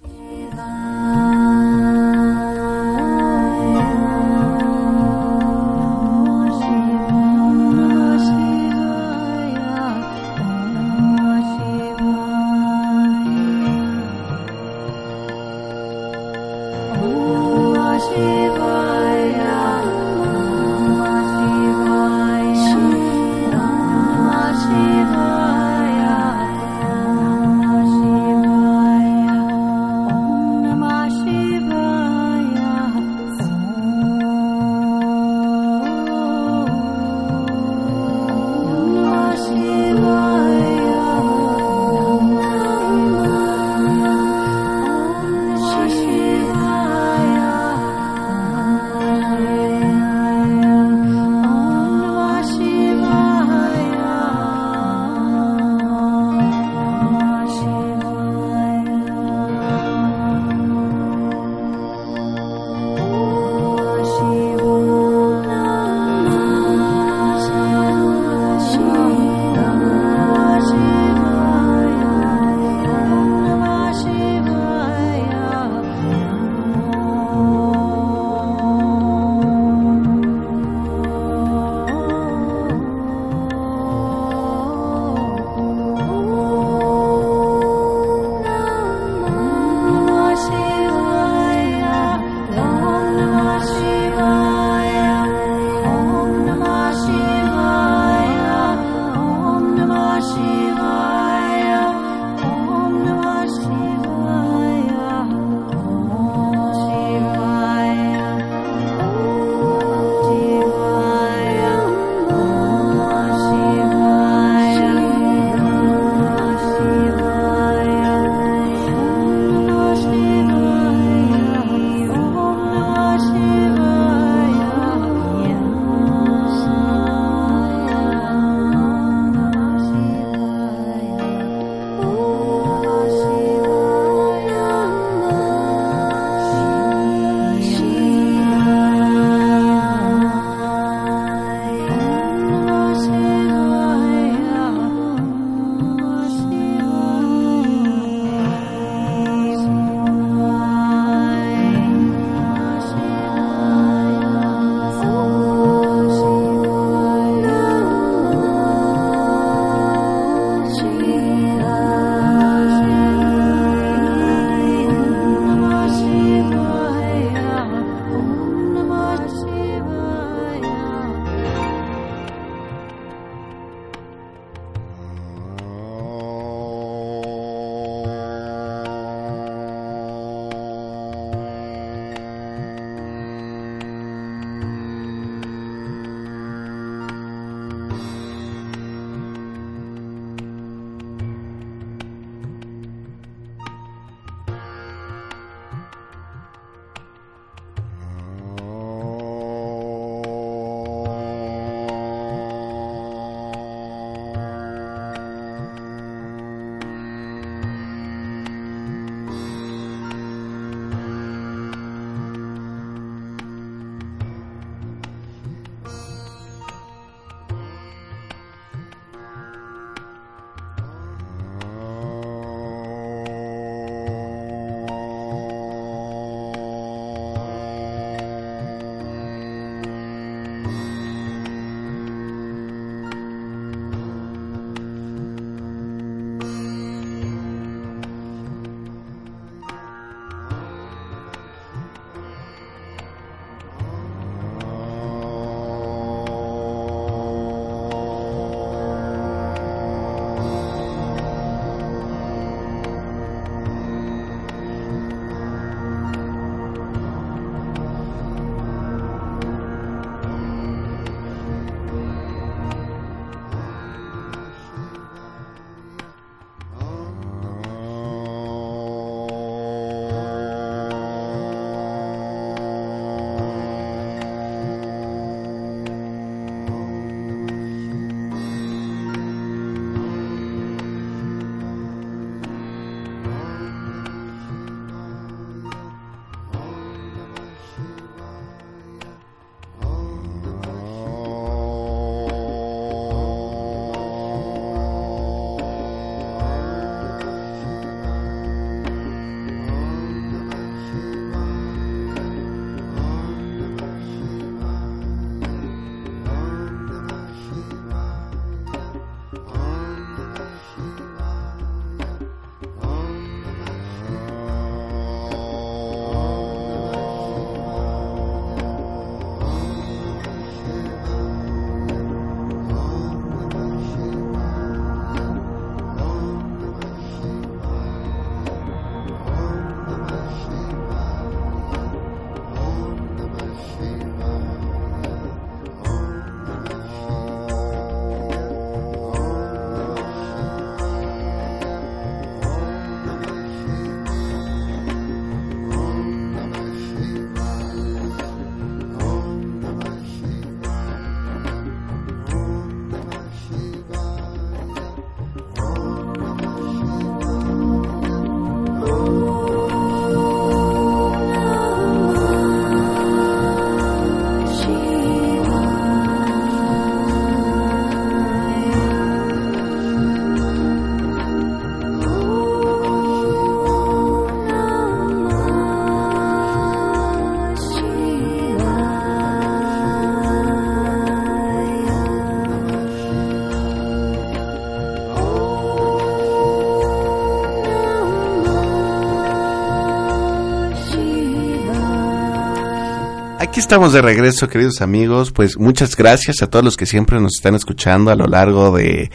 Aquí 393.50 393.62
estamos 393.62 393.94
de 393.94 394.04
regreso, 394.04 394.48
queridos 394.48 394.80
amigos. 394.80 395.32
Pues 395.32 395.58
muchas 395.58 395.96
gracias 395.96 396.44
a 396.44 396.48
todos 396.52 396.64
los 396.64 396.78
que 396.78 396.86
siempre 396.86 397.20
nos 397.20 397.32
están 397.36 397.56
escuchando 397.56 398.12
a 398.12 398.16
lo 398.16 398.28
largo 398.28 398.78
de 398.78 399.10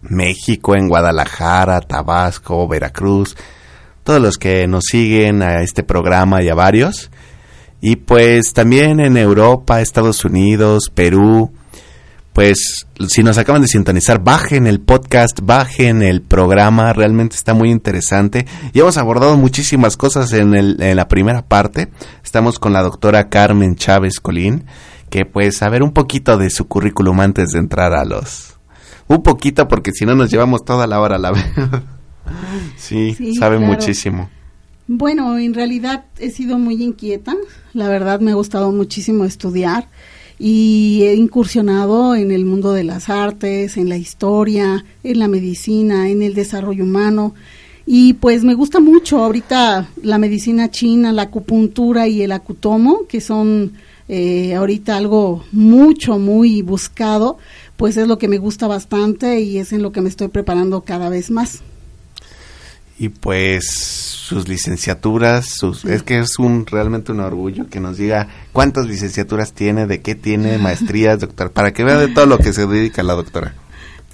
México, 0.00 0.76
en 0.76 0.86
Guadalajara, 0.86 1.80
Tabasco, 1.80 2.68
Veracruz, 2.68 3.36
todos 4.04 4.22
los 4.22 4.38
que 4.38 4.68
nos 4.68 4.84
siguen 4.84 5.42
a 5.42 5.62
este 5.62 5.82
programa 5.82 6.40
y 6.40 6.48
a 6.48 6.54
varios. 6.54 7.10
Y 7.80 7.96
pues 7.96 8.52
también 8.52 9.00
en 9.00 9.16
Europa, 9.16 9.80
Estados 9.80 10.24
Unidos, 10.24 10.84
Perú, 10.94 11.52
pues 12.32 12.86
si 13.08 13.22
nos 13.22 13.38
acaban 13.38 13.62
de 13.62 13.68
sintonizar, 13.68 14.22
bajen 14.22 14.66
el 14.66 14.80
podcast, 14.80 15.40
bajen 15.42 16.02
el 16.02 16.22
programa, 16.22 16.92
realmente 16.92 17.36
está 17.36 17.54
muy 17.54 17.70
interesante. 17.70 18.46
Y 18.72 18.80
hemos 18.80 18.96
abordado 18.98 19.36
muchísimas 19.36 19.96
cosas 19.96 20.32
en, 20.32 20.54
el, 20.54 20.80
en 20.80 20.96
la 20.96 21.08
primera 21.08 21.42
parte. 21.42 21.88
Estamos 22.24 22.58
con 22.58 22.72
la 22.72 22.82
doctora 22.82 23.28
Carmen 23.28 23.74
Chávez 23.74 24.20
Colín, 24.20 24.64
que 25.10 25.24
pues 25.24 25.62
a 25.62 25.68
ver 25.68 25.82
un 25.82 25.92
poquito 25.92 26.36
de 26.36 26.50
su 26.50 26.66
currículum 26.68 27.20
antes 27.20 27.48
de 27.50 27.58
entrar 27.58 27.92
a 27.92 28.04
los... 28.04 28.56
Un 29.08 29.24
poquito 29.24 29.66
porque 29.66 29.90
si 29.92 30.06
no 30.06 30.14
nos 30.14 30.30
llevamos 30.30 30.64
toda 30.64 30.86
la 30.86 31.00
hora 31.00 31.18
la 31.18 31.32
sí, 32.76 33.12
sí, 33.14 33.34
sabe 33.34 33.58
muchísimo. 33.58 34.30
Bueno, 34.86 35.36
en 35.36 35.52
realidad 35.52 36.04
he 36.18 36.30
sido 36.30 36.58
muy 36.58 36.80
inquieta, 36.80 37.34
la 37.72 37.88
verdad 37.88 38.20
me 38.20 38.30
ha 38.30 38.34
gustado 38.34 38.70
muchísimo 38.70 39.24
estudiar 39.24 39.88
y 40.42 41.02
he 41.02 41.14
incursionado 41.16 42.14
en 42.14 42.30
el 42.30 42.46
mundo 42.46 42.72
de 42.72 42.82
las 42.82 43.10
artes, 43.10 43.76
en 43.76 43.90
la 43.90 43.98
historia, 43.98 44.86
en 45.04 45.18
la 45.18 45.28
medicina, 45.28 46.08
en 46.08 46.22
el 46.22 46.32
desarrollo 46.32 46.82
humano. 46.82 47.34
Y 47.84 48.14
pues 48.14 48.42
me 48.42 48.54
gusta 48.54 48.80
mucho 48.80 49.18
ahorita 49.18 49.90
la 50.02 50.16
medicina 50.16 50.70
china, 50.70 51.12
la 51.12 51.22
acupuntura 51.22 52.08
y 52.08 52.22
el 52.22 52.32
acutomo, 52.32 53.06
que 53.06 53.20
son 53.20 53.72
eh, 54.08 54.54
ahorita 54.54 54.96
algo 54.96 55.44
mucho, 55.52 56.18
muy 56.18 56.62
buscado, 56.62 57.36
pues 57.76 57.98
es 57.98 58.08
lo 58.08 58.16
que 58.16 58.28
me 58.28 58.38
gusta 58.38 58.66
bastante 58.66 59.42
y 59.42 59.58
es 59.58 59.74
en 59.74 59.82
lo 59.82 59.92
que 59.92 60.00
me 60.00 60.08
estoy 60.08 60.28
preparando 60.28 60.80
cada 60.80 61.10
vez 61.10 61.30
más. 61.30 61.60
Y 63.00 63.08
pues 63.08 63.64
sus 63.70 64.46
licenciaturas, 64.46 65.48
sus, 65.48 65.86
es 65.86 66.02
que 66.02 66.18
es 66.18 66.38
un 66.38 66.66
realmente 66.66 67.12
un 67.12 67.20
orgullo 67.20 67.66
que 67.70 67.80
nos 67.80 67.96
diga 67.96 68.28
cuántas 68.52 68.86
licenciaturas 68.88 69.54
tiene, 69.54 69.86
de 69.86 70.02
qué 70.02 70.14
tiene, 70.14 70.58
maestrías, 70.62 71.18
doctor, 71.18 71.50
para 71.50 71.72
que 71.72 71.82
vea 71.82 71.96
de 71.96 72.08
todo 72.08 72.26
lo 72.26 72.36
que 72.36 72.52
se 72.52 72.66
dedica 72.66 73.02
la 73.02 73.14
doctora. 73.14 73.54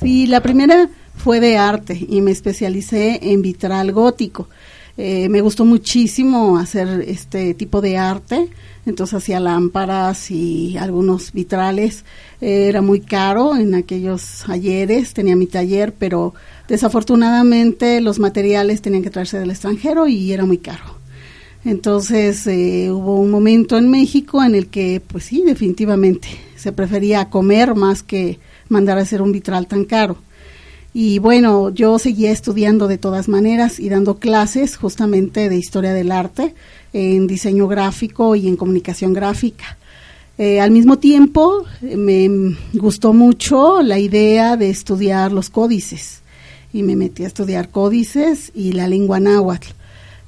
Sí, 0.00 0.28
la 0.28 0.40
primera 0.40 0.88
fue 1.16 1.40
de 1.40 1.58
arte 1.58 1.98
y 2.08 2.20
me 2.20 2.30
especialicé 2.30 3.18
en 3.32 3.42
vitral 3.42 3.90
gótico. 3.90 4.48
Eh, 4.98 5.28
me 5.28 5.42
gustó 5.42 5.64
muchísimo 5.64 6.58
hacer 6.58 7.04
este 7.06 7.54
tipo 7.54 7.80
de 7.80 7.98
arte, 7.98 8.48
entonces 8.86 9.14
hacía 9.14 9.40
lámparas 9.40 10.30
y 10.30 10.76
algunos 10.78 11.32
vitrales. 11.32 12.04
era 12.40 12.82
muy 12.82 13.00
caro 13.00 13.56
en 13.56 13.74
aquellos 13.74 14.48
ayeres, 14.48 15.12
tenía 15.12 15.36
mi 15.36 15.46
taller, 15.46 15.92
pero 15.98 16.34
Desafortunadamente 16.68 18.00
los 18.00 18.18
materiales 18.18 18.82
tenían 18.82 19.02
que 19.02 19.10
traerse 19.10 19.38
del 19.38 19.50
extranjero 19.50 20.08
y 20.08 20.32
era 20.32 20.44
muy 20.44 20.58
caro. 20.58 20.96
Entonces 21.64 22.46
eh, 22.46 22.90
hubo 22.90 23.20
un 23.20 23.30
momento 23.30 23.76
en 23.76 23.88
México 23.88 24.42
en 24.42 24.54
el 24.54 24.68
que, 24.68 25.00
pues 25.06 25.24
sí, 25.24 25.42
definitivamente 25.44 26.28
se 26.56 26.72
prefería 26.72 27.30
comer 27.30 27.74
más 27.74 28.02
que 28.02 28.38
mandar 28.68 28.98
a 28.98 29.02
hacer 29.02 29.22
un 29.22 29.32
vitral 29.32 29.66
tan 29.66 29.84
caro. 29.84 30.16
Y 30.98 31.18
bueno, 31.18 31.68
yo 31.68 31.98
seguía 31.98 32.30
estudiando 32.30 32.88
de 32.88 32.96
todas 32.96 33.28
maneras 33.28 33.78
y 33.78 33.90
dando 33.90 34.18
clases 34.18 34.78
justamente 34.78 35.50
de 35.50 35.58
historia 35.58 35.92
del 35.92 36.10
arte, 36.10 36.54
en 36.94 37.26
diseño 37.26 37.68
gráfico 37.68 38.34
y 38.34 38.48
en 38.48 38.56
comunicación 38.56 39.12
gráfica. 39.12 39.76
Eh, 40.38 40.58
al 40.58 40.70
mismo 40.70 40.98
tiempo, 40.98 41.66
me 41.82 42.56
gustó 42.72 43.12
mucho 43.12 43.82
la 43.82 43.98
idea 43.98 44.56
de 44.56 44.70
estudiar 44.70 45.32
los 45.32 45.50
códices 45.50 46.22
y 46.72 46.82
me 46.82 46.96
metí 46.96 47.24
a 47.24 47.26
estudiar 47.26 47.68
códices 47.68 48.50
y 48.54 48.72
la 48.72 48.88
lengua 48.88 49.20
náhuatl. 49.20 49.68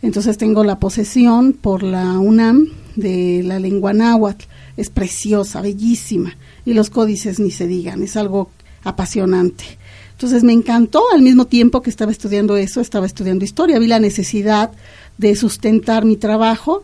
Entonces 0.03 0.37
tengo 0.37 0.65
la 0.65 0.79
posesión 0.79 1.55
por 1.55 1.83
la 1.83 2.19
UNAM 2.19 2.67
de 2.95 3.41
la 3.43 3.59
lengua 3.59 3.95
náhuatl. 3.95 4.45
Es 4.77 4.91
preciosa, 4.91 5.63
bellísima. 5.63 6.37
Y 6.67 6.75
los 6.75 6.91
códices 6.91 7.41
ni 7.41 7.53
se 7.53 7.67
digan, 7.67 8.03
es 8.03 8.19
algo 8.19 8.51
apasionante. 8.85 9.79
Entonces 10.19 10.43
me 10.43 10.53
encantó, 10.53 11.05
al 11.15 11.23
mismo 11.23 11.45
tiempo 11.45 11.81
que 11.81 11.91
estaba 11.91 12.11
estudiando 12.11 12.57
eso, 12.57 12.81
estaba 12.81 13.07
estudiando 13.07 13.45
historia. 13.45 13.79
Vi 13.79 13.87
la 13.87 14.01
necesidad 14.01 14.73
de 15.17 15.37
sustentar 15.37 16.05
mi 16.05 16.17
trabajo. 16.17 16.83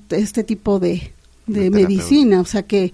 este 0.10 0.44
tipo 0.44 0.80
de, 0.80 1.14
de 1.48 1.72
medicina, 1.72 2.42
o 2.42 2.46
sea 2.46 2.62
que 2.64 2.94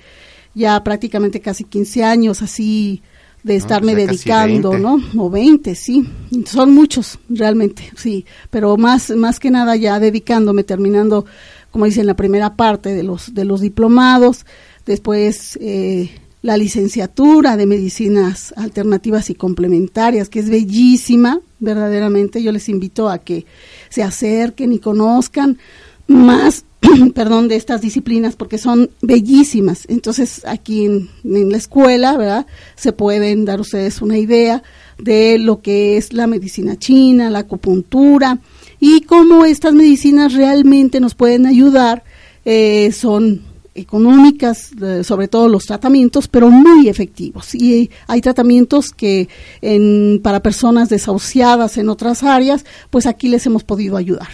ya 0.54 0.82
prácticamente 0.82 1.42
casi 1.42 1.66
15 1.66 2.06
años 2.06 2.42
así 2.42 3.04
de 3.46 3.56
estarme 3.56 3.94
dedicando, 3.94 4.80
¿no? 4.80 5.00
O 5.18 5.30
20, 5.30 5.76
sí. 5.76 6.04
Son 6.48 6.74
muchos, 6.74 7.20
realmente, 7.30 7.92
sí. 7.96 8.26
Pero 8.50 8.76
más, 8.76 9.12
más 9.12 9.40
que 9.40 9.52
nada 9.52 9.76
ya 9.76 10.00
dedicándome, 10.00 10.64
terminando, 10.64 11.28
como 11.70 11.86
dice 11.86 12.02
en 12.02 12.08
la 12.08 12.16
primera 12.16 12.56
parte 12.56 12.96
de 12.96 13.04
los, 13.04 13.36
de 13.36 13.46
los 13.46 13.62
diplomados, 13.62 14.48
después 14.88 15.60
eh, 15.62 16.10
la 16.42 16.58
licenciatura 16.58 17.56
de 17.56 17.68
medicinas 17.68 18.52
alternativas 18.58 19.30
y 19.30 19.36
complementarias, 19.36 20.28
que 20.28 20.40
es 20.40 20.50
bellísima, 20.50 21.40
verdaderamente. 21.60 22.42
Yo 22.42 22.52
les 22.52 22.68
invito 22.68 23.10
a 23.10 23.20
que 23.20 23.46
se 23.90 24.02
acerquen 24.02 24.74
y 24.74 24.80
conozcan 24.80 25.60
más 26.08 26.66
perdón, 27.14 27.48
de 27.48 27.56
estas 27.56 27.82
disciplinas 27.82 28.36
porque 28.36 28.58
son 28.58 28.90
bellísimas. 29.02 29.86
Entonces, 29.88 30.42
aquí 30.46 30.86
en, 30.86 31.10
la 31.24 31.58
escuela, 31.58 32.18
¿verdad? 32.18 32.46
Se 32.76 32.94
pueden 32.94 33.46
dar 33.46 33.60
ustedes 33.60 34.02
una 34.02 34.18
idea 34.18 34.64
de 34.98 35.38
lo 35.40 35.62
que 35.62 35.98
es 35.98 36.14
la 36.14 36.28
medicina 36.28 36.78
china, 36.78 37.30
la 37.30 37.40
acupuntura 37.40 38.40
y 38.80 39.02
cómo 39.02 39.46
estas 39.46 39.74
medicinas 39.74 40.34
realmente 40.34 41.00
nos 41.00 41.16
pueden 41.16 41.46
ayudar. 41.46 42.04
Eh, 42.46 42.92
son 42.92 43.42
económicas, 43.74 44.72
sobre 45.04 45.28
todo 45.28 45.50
los 45.50 45.66
tratamientos, 45.66 46.30
pero 46.30 46.50
muy 46.50 46.88
efectivos. 46.88 47.54
Y 47.54 47.90
hay 48.08 48.22
tratamientos 48.22 48.92
que 48.92 49.28
en, 49.62 50.22
para 50.24 50.40
personas 50.40 50.88
desahuciadas 50.88 51.78
en 51.78 51.90
otras 51.90 52.24
áreas, 52.24 52.64
pues 52.90 53.06
aquí 53.06 53.28
les 53.28 53.46
hemos 53.46 53.66
podido 53.66 53.98
ayudar 53.98 54.30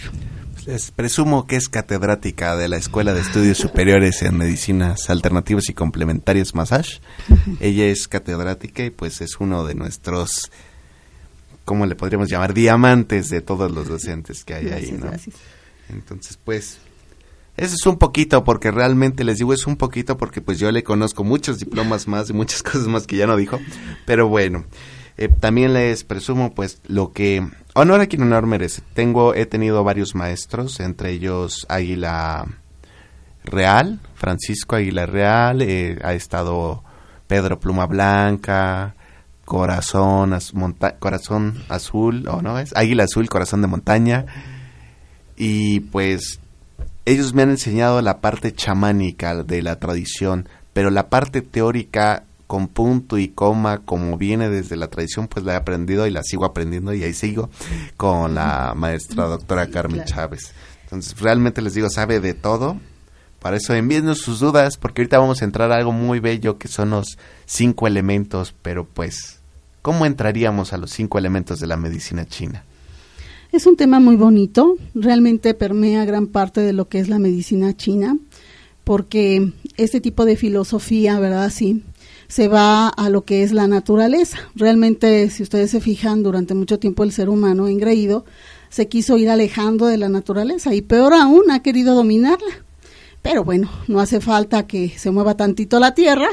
presumo 0.94 1.46
que 1.46 1.56
es 1.56 1.68
catedrática 1.68 2.56
de 2.56 2.68
la 2.68 2.76
Escuela 2.76 3.14
de 3.14 3.20
Estudios 3.20 3.58
Superiores 3.58 4.22
en 4.22 4.36
Medicinas 4.36 5.10
Alternativas 5.10 5.68
y 5.68 5.74
Complementarias 5.74 6.54
Massage. 6.54 7.00
Ella 7.60 7.86
es 7.86 8.08
catedrática 8.08 8.84
y 8.84 8.90
pues 8.90 9.20
es 9.20 9.40
uno 9.40 9.64
de 9.64 9.74
nuestros 9.74 10.50
¿cómo 11.64 11.86
le 11.86 11.94
podríamos 11.94 12.28
llamar? 12.28 12.54
Diamantes 12.54 13.28
de 13.28 13.40
todos 13.40 13.70
los 13.70 13.88
docentes 13.88 14.44
que 14.44 14.54
hay 14.54 14.68
ahí, 14.68 14.92
¿no? 14.92 15.06
Gracias. 15.06 15.36
Entonces, 15.88 16.38
pues, 16.42 16.78
eso 17.56 17.74
es 17.74 17.86
un 17.86 17.98
poquito, 17.98 18.44
porque 18.44 18.70
realmente 18.70 19.24
les 19.24 19.38
digo 19.38 19.52
es 19.52 19.66
un 19.66 19.76
poquito, 19.76 20.16
porque 20.16 20.40
pues 20.40 20.58
yo 20.58 20.70
le 20.72 20.82
conozco 20.82 21.24
muchos 21.24 21.58
diplomas 21.58 22.08
más 22.08 22.30
y 22.30 22.32
muchas 22.32 22.62
cosas 22.62 22.88
más 22.88 23.06
que 23.06 23.16
ya 23.16 23.26
no 23.26 23.36
dijo, 23.36 23.60
pero 24.06 24.28
bueno, 24.28 24.64
eh, 25.18 25.28
también 25.28 25.72
les 25.74 26.04
presumo 26.04 26.52
pues 26.54 26.80
lo 26.86 27.12
que 27.12 27.46
honor 27.74 28.00
a 28.00 28.06
quien 28.06 28.22
honor 28.22 28.46
merece. 28.46 28.82
Tengo, 28.94 29.34
he 29.34 29.46
tenido 29.46 29.84
varios 29.84 30.14
maestros, 30.14 30.80
entre 30.80 31.10
ellos 31.10 31.66
Águila 31.68 32.46
Real, 33.44 34.00
Francisco 34.14 34.76
Águila 34.76 35.06
Real, 35.06 35.62
eh, 35.62 35.98
ha 36.04 36.14
estado 36.14 36.82
Pedro 37.26 37.58
Pluma 37.58 37.86
Blanca, 37.86 38.94
Corazón, 39.44 40.32
az- 40.32 40.54
monta- 40.54 40.96
Corazón 40.98 41.62
Azul, 41.68 42.26
¿o 42.28 42.40
no 42.42 42.58
es? 42.58 42.74
Águila 42.76 43.04
Azul, 43.04 43.28
Corazón 43.28 43.60
de 43.62 43.68
Montaña. 43.68 44.26
Y 45.36 45.80
pues 45.80 46.40
ellos 47.04 47.34
me 47.34 47.42
han 47.42 47.50
enseñado 47.50 48.00
la 48.00 48.20
parte 48.20 48.52
chamánica 48.54 49.42
de 49.42 49.62
la 49.62 49.78
tradición, 49.80 50.48
pero 50.72 50.90
la 50.90 51.08
parte 51.08 51.42
teórica 51.42 52.22
con 52.52 52.68
punto 52.68 53.16
y 53.16 53.28
coma, 53.28 53.78
como 53.78 54.18
viene 54.18 54.50
desde 54.50 54.76
la 54.76 54.88
tradición, 54.88 55.26
pues 55.26 55.42
la 55.42 55.54
he 55.54 55.56
aprendido 55.56 56.06
y 56.06 56.10
la 56.10 56.22
sigo 56.22 56.44
aprendiendo 56.44 56.92
y 56.92 57.02
ahí 57.02 57.14
sigo 57.14 57.48
con 57.96 58.34
la 58.34 58.74
maestra 58.76 59.24
doctora 59.24 59.68
Carmen 59.68 60.02
claro. 60.02 60.10
Chávez. 60.10 60.52
Entonces, 60.82 61.18
realmente 61.18 61.62
les 61.62 61.72
digo, 61.72 61.88
sabe 61.88 62.20
de 62.20 62.34
todo. 62.34 62.76
Para 63.40 63.56
eso 63.56 63.72
envíennos 63.72 64.18
sus 64.18 64.40
dudas, 64.40 64.76
porque 64.76 65.00
ahorita 65.00 65.18
vamos 65.18 65.40
a 65.40 65.46
entrar 65.46 65.72
a 65.72 65.76
algo 65.76 65.92
muy 65.92 66.20
bello 66.20 66.58
que 66.58 66.68
son 66.68 66.90
los 66.90 67.16
cinco 67.46 67.86
elementos, 67.86 68.54
pero 68.60 68.84
pues, 68.84 69.40
¿cómo 69.80 70.04
entraríamos 70.04 70.74
a 70.74 70.76
los 70.76 70.90
cinco 70.90 71.16
elementos 71.16 71.58
de 71.58 71.68
la 71.68 71.78
medicina 71.78 72.26
china? 72.26 72.64
Es 73.50 73.64
un 73.64 73.76
tema 73.76 73.98
muy 73.98 74.16
bonito, 74.16 74.76
realmente 74.94 75.54
permea 75.54 76.04
gran 76.04 76.26
parte 76.26 76.60
de 76.60 76.74
lo 76.74 76.86
que 76.86 76.98
es 76.98 77.08
la 77.08 77.18
medicina 77.18 77.74
china, 77.74 78.18
porque 78.84 79.52
este 79.78 80.02
tipo 80.02 80.26
de 80.26 80.36
filosofía, 80.36 81.18
¿verdad? 81.18 81.50
Sí, 81.50 81.82
se 82.32 82.48
va 82.48 82.88
a 82.88 83.10
lo 83.10 83.26
que 83.26 83.42
es 83.42 83.52
la 83.52 83.66
naturaleza. 83.66 84.38
Realmente, 84.54 85.28
si 85.28 85.42
ustedes 85.42 85.70
se 85.70 85.82
fijan, 85.82 86.22
durante 86.22 86.54
mucho 86.54 86.78
tiempo 86.78 87.04
el 87.04 87.12
ser 87.12 87.28
humano 87.28 87.68
engreído 87.68 88.24
se 88.70 88.88
quiso 88.88 89.18
ir 89.18 89.28
alejando 89.28 89.84
de 89.84 89.98
la 89.98 90.08
naturaleza 90.08 90.72
y 90.72 90.80
peor 90.80 91.12
aún 91.12 91.50
ha 91.50 91.60
querido 91.60 91.94
dominarla. 91.94 92.48
Pero 93.20 93.44
bueno, 93.44 93.70
no 93.86 94.00
hace 94.00 94.22
falta 94.22 94.66
que 94.66 94.94
se 94.96 95.10
mueva 95.10 95.36
tantito 95.36 95.78
la 95.78 95.94
tierra, 95.94 96.28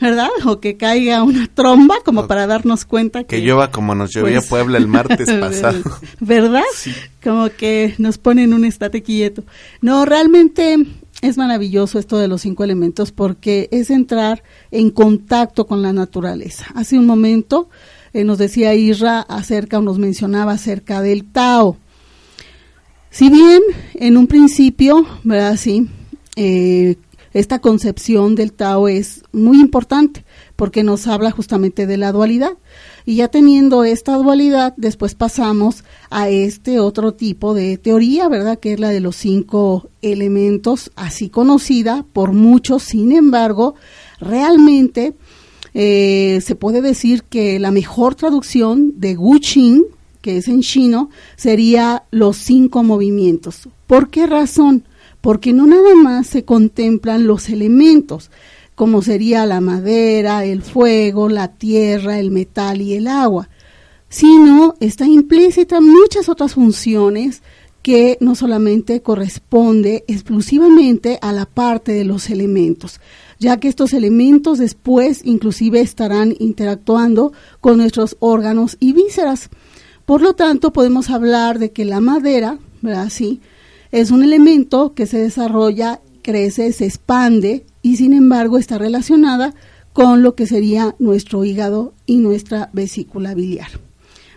¿verdad? 0.00 0.30
O 0.46 0.58
que 0.58 0.76
caiga 0.76 1.22
una 1.22 1.46
tromba 1.46 1.94
como 2.04 2.22
O 2.22 2.26
para 2.26 2.48
darnos 2.48 2.84
cuenta 2.84 3.20
que... 3.22 3.36
Que 3.36 3.40
llueva 3.40 3.70
como 3.70 3.94
nos 3.94 4.12
llovía 4.12 4.38
pues, 4.38 4.48
Puebla 4.48 4.78
el 4.78 4.88
martes 4.88 5.32
pasado. 5.40 5.78
¿Verdad? 6.18 6.64
Sí. 6.74 6.92
Como 7.22 7.50
que 7.50 7.94
nos 7.98 8.18
ponen 8.18 8.52
un 8.52 8.64
estate 8.64 9.04
quieto. 9.04 9.44
No, 9.80 10.04
realmente 10.04 10.76
es 11.26 11.36
maravilloso 11.36 11.98
esto 11.98 12.18
de 12.18 12.28
los 12.28 12.42
cinco 12.42 12.64
elementos 12.64 13.12
porque 13.12 13.68
es 13.72 13.90
entrar 13.90 14.42
en 14.70 14.90
contacto 14.90 15.66
con 15.66 15.82
la 15.82 15.92
naturaleza. 15.92 16.66
Hace 16.74 16.98
un 16.98 17.06
momento 17.06 17.68
eh, 18.12 18.24
nos 18.24 18.38
decía 18.38 18.74
Isra 18.74 19.20
acerca 19.20 19.78
o 19.78 19.82
nos 19.82 19.98
mencionaba 19.98 20.52
acerca 20.52 21.02
del 21.02 21.24
Tao. 21.24 21.76
Si 23.10 23.28
bien 23.30 23.60
en 23.94 24.16
un 24.16 24.26
principio, 24.26 25.06
¿verdad? 25.24 25.56
Sí, 25.56 25.88
eh, 26.36 26.96
esta 27.36 27.58
concepción 27.58 28.34
del 28.34 28.54
Tao 28.54 28.88
es 28.88 29.22
muy 29.30 29.60
importante 29.60 30.24
porque 30.56 30.82
nos 30.82 31.06
habla 31.06 31.30
justamente 31.30 31.86
de 31.86 31.98
la 31.98 32.10
dualidad. 32.10 32.52
Y 33.04 33.16
ya 33.16 33.28
teniendo 33.28 33.84
esta 33.84 34.16
dualidad, 34.16 34.72
después 34.78 35.14
pasamos 35.14 35.84
a 36.08 36.30
este 36.30 36.80
otro 36.80 37.12
tipo 37.12 37.52
de 37.52 37.76
teoría, 37.76 38.28
¿verdad? 38.28 38.58
Que 38.58 38.72
es 38.72 38.80
la 38.80 38.88
de 38.88 39.00
los 39.00 39.16
cinco 39.16 39.90
elementos, 40.00 40.90
así 40.96 41.28
conocida 41.28 42.06
por 42.14 42.32
muchos. 42.32 42.84
Sin 42.84 43.12
embargo, 43.12 43.74
realmente 44.18 45.12
eh, 45.74 46.40
se 46.42 46.54
puede 46.54 46.80
decir 46.80 47.24
que 47.24 47.58
la 47.58 47.70
mejor 47.70 48.14
traducción 48.14 48.94
de 48.96 49.14
Wu 49.18 49.40
Qin, 49.40 49.84
que 50.22 50.38
es 50.38 50.48
en 50.48 50.62
chino, 50.62 51.10
sería 51.36 52.04
los 52.10 52.38
cinco 52.38 52.82
movimientos. 52.82 53.68
¿Por 53.86 54.08
qué 54.08 54.26
razón? 54.26 54.84
Porque 55.26 55.52
no 55.52 55.66
nada 55.66 55.96
más 55.96 56.28
se 56.28 56.44
contemplan 56.44 57.26
los 57.26 57.48
elementos, 57.48 58.30
como 58.76 59.02
sería 59.02 59.44
la 59.44 59.60
madera, 59.60 60.44
el 60.44 60.62
fuego, 60.62 61.28
la 61.28 61.48
tierra, 61.48 62.20
el 62.20 62.30
metal 62.30 62.80
y 62.80 62.94
el 62.94 63.08
agua, 63.08 63.48
sino 64.08 64.76
está 64.78 65.04
implícita 65.04 65.80
muchas 65.80 66.28
otras 66.28 66.54
funciones 66.54 67.42
que 67.82 68.18
no 68.20 68.36
solamente 68.36 69.02
corresponde 69.02 70.04
exclusivamente 70.06 71.18
a 71.20 71.32
la 71.32 71.46
parte 71.46 71.90
de 71.90 72.04
los 72.04 72.30
elementos, 72.30 73.00
ya 73.40 73.56
que 73.56 73.66
estos 73.66 73.94
elementos 73.94 74.58
después 74.58 75.22
inclusive 75.24 75.80
estarán 75.80 76.36
interactuando 76.38 77.32
con 77.60 77.78
nuestros 77.78 78.16
órganos 78.20 78.76
y 78.78 78.92
vísceras. 78.92 79.50
Por 80.04 80.22
lo 80.22 80.34
tanto, 80.34 80.72
podemos 80.72 81.10
hablar 81.10 81.58
de 81.58 81.72
que 81.72 81.84
la 81.84 82.00
madera, 82.00 82.60
¿verdad? 82.80 83.08
Sí, 83.10 83.40
es 83.96 84.10
un 84.10 84.22
elemento 84.22 84.92
que 84.92 85.06
se 85.06 85.16
desarrolla, 85.16 86.02
crece, 86.20 86.70
se 86.72 86.84
expande 86.84 87.64
y 87.80 87.96
sin 87.96 88.12
embargo 88.12 88.58
está 88.58 88.76
relacionada 88.76 89.54
con 89.94 90.22
lo 90.22 90.34
que 90.34 90.46
sería 90.46 90.94
nuestro 90.98 91.46
hígado 91.46 91.94
y 92.04 92.18
nuestra 92.18 92.68
vesícula 92.74 93.32
biliar. 93.32 93.68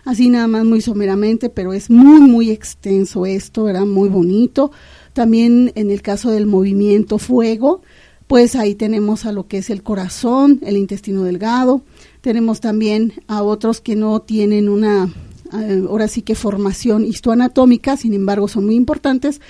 Así 0.06 0.30
nada 0.30 0.46
más 0.46 0.64
muy 0.64 0.80
someramente, 0.80 1.50
pero 1.50 1.74
es 1.74 1.90
muy, 1.90 2.22
muy 2.22 2.50
extenso 2.50 3.26
esto, 3.26 3.64
¿verdad? 3.64 3.84
Muy 3.84 4.08
bonito. 4.08 4.72
También 5.12 5.72
en 5.74 5.90
el 5.90 6.00
caso 6.00 6.30
del 6.30 6.46
movimiento 6.46 7.18
fuego, 7.18 7.82
pues 8.28 8.56
ahí 8.56 8.74
tenemos 8.74 9.26
a 9.26 9.32
lo 9.32 9.46
que 9.46 9.58
es 9.58 9.68
el 9.68 9.82
corazón, 9.82 10.58
el 10.62 10.78
intestino 10.78 11.22
delgado. 11.22 11.82
Tenemos 12.22 12.60
también 12.60 13.12
a 13.26 13.42
otros 13.42 13.82
que 13.82 13.94
no 13.94 14.22
tienen 14.22 14.70
una, 14.70 15.12
ahora 15.52 16.08
sí 16.08 16.22
que 16.22 16.34
formación 16.34 17.04
histoanatómica, 17.04 17.96
sin 17.96 18.14
embargo 18.14 18.48
son 18.48 18.66
muy 18.66 18.74
importantes, 18.74 19.40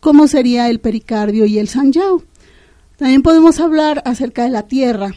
como 0.00 0.28
sería 0.28 0.68
el 0.68 0.80
pericardio 0.80 1.46
y 1.46 1.58
el 1.58 1.68
sanjao. 1.68 2.22
También 2.96 3.22
podemos 3.22 3.60
hablar 3.60 4.02
acerca 4.04 4.44
de 4.44 4.50
la 4.50 4.62
tierra. 4.62 5.14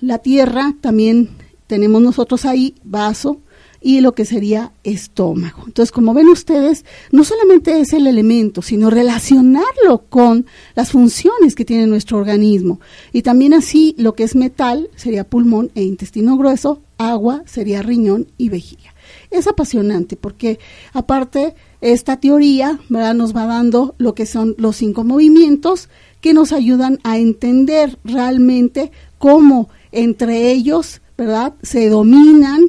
La 0.00 0.18
tierra 0.18 0.74
también 0.80 1.30
tenemos 1.66 2.00
nosotros 2.00 2.44
ahí 2.44 2.74
vaso 2.84 3.40
y 3.80 4.00
lo 4.00 4.12
que 4.12 4.24
sería 4.24 4.72
estómago. 4.82 5.62
Entonces, 5.66 5.92
como 5.92 6.14
ven 6.14 6.28
ustedes, 6.28 6.84
no 7.12 7.24
solamente 7.24 7.80
es 7.80 7.92
el 7.92 8.06
elemento, 8.06 8.62
sino 8.62 8.90
relacionarlo 8.90 10.04
con 10.08 10.46
las 10.74 10.90
funciones 10.90 11.54
que 11.54 11.64
tiene 11.64 11.86
nuestro 11.86 12.18
organismo. 12.18 12.80
Y 13.12 13.22
también 13.22 13.54
así 13.54 13.94
lo 13.98 14.14
que 14.14 14.24
es 14.24 14.34
metal 14.34 14.88
sería 14.96 15.28
pulmón 15.28 15.70
e 15.74 15.82
intestino 15.82 16.36
grueso, 16.36 16.82
agua 16.96 17.42
sería 17.46 17.82
riñón 17.82 18.26
y 18.36 18.48
vejiga. 18.48 18.94
Es 19.30 19.46
apasionante 19.46 20.16
porque 20.16 20.58
aparte 20.92 21.54
esta 21.80 22.18
teoría 22.18 22.78
¿verdad? 22.88 23.14
nos 23.14 23.34
va 23.34 23.46
dando 23.46 23.94
lo 23.98 24.14
que 24.14 24.26
son 24.26 24.54
los 24.58 24.76
cinco 24.76 25.04
movimientos 25.04 25.88
que 26.20 26.34
nos 26.34 26.52
ayudan 26.52 26.98
a 27.04 27.18
entender 27.18 27.98
realmente 28.04 28.90
cómo 29.18 29.68
entre 29.92 30.50
ellos 30.50 31.00
¿verdad? 31.16 31.54
se 31.62 31.88
dominan, 31.88 32.68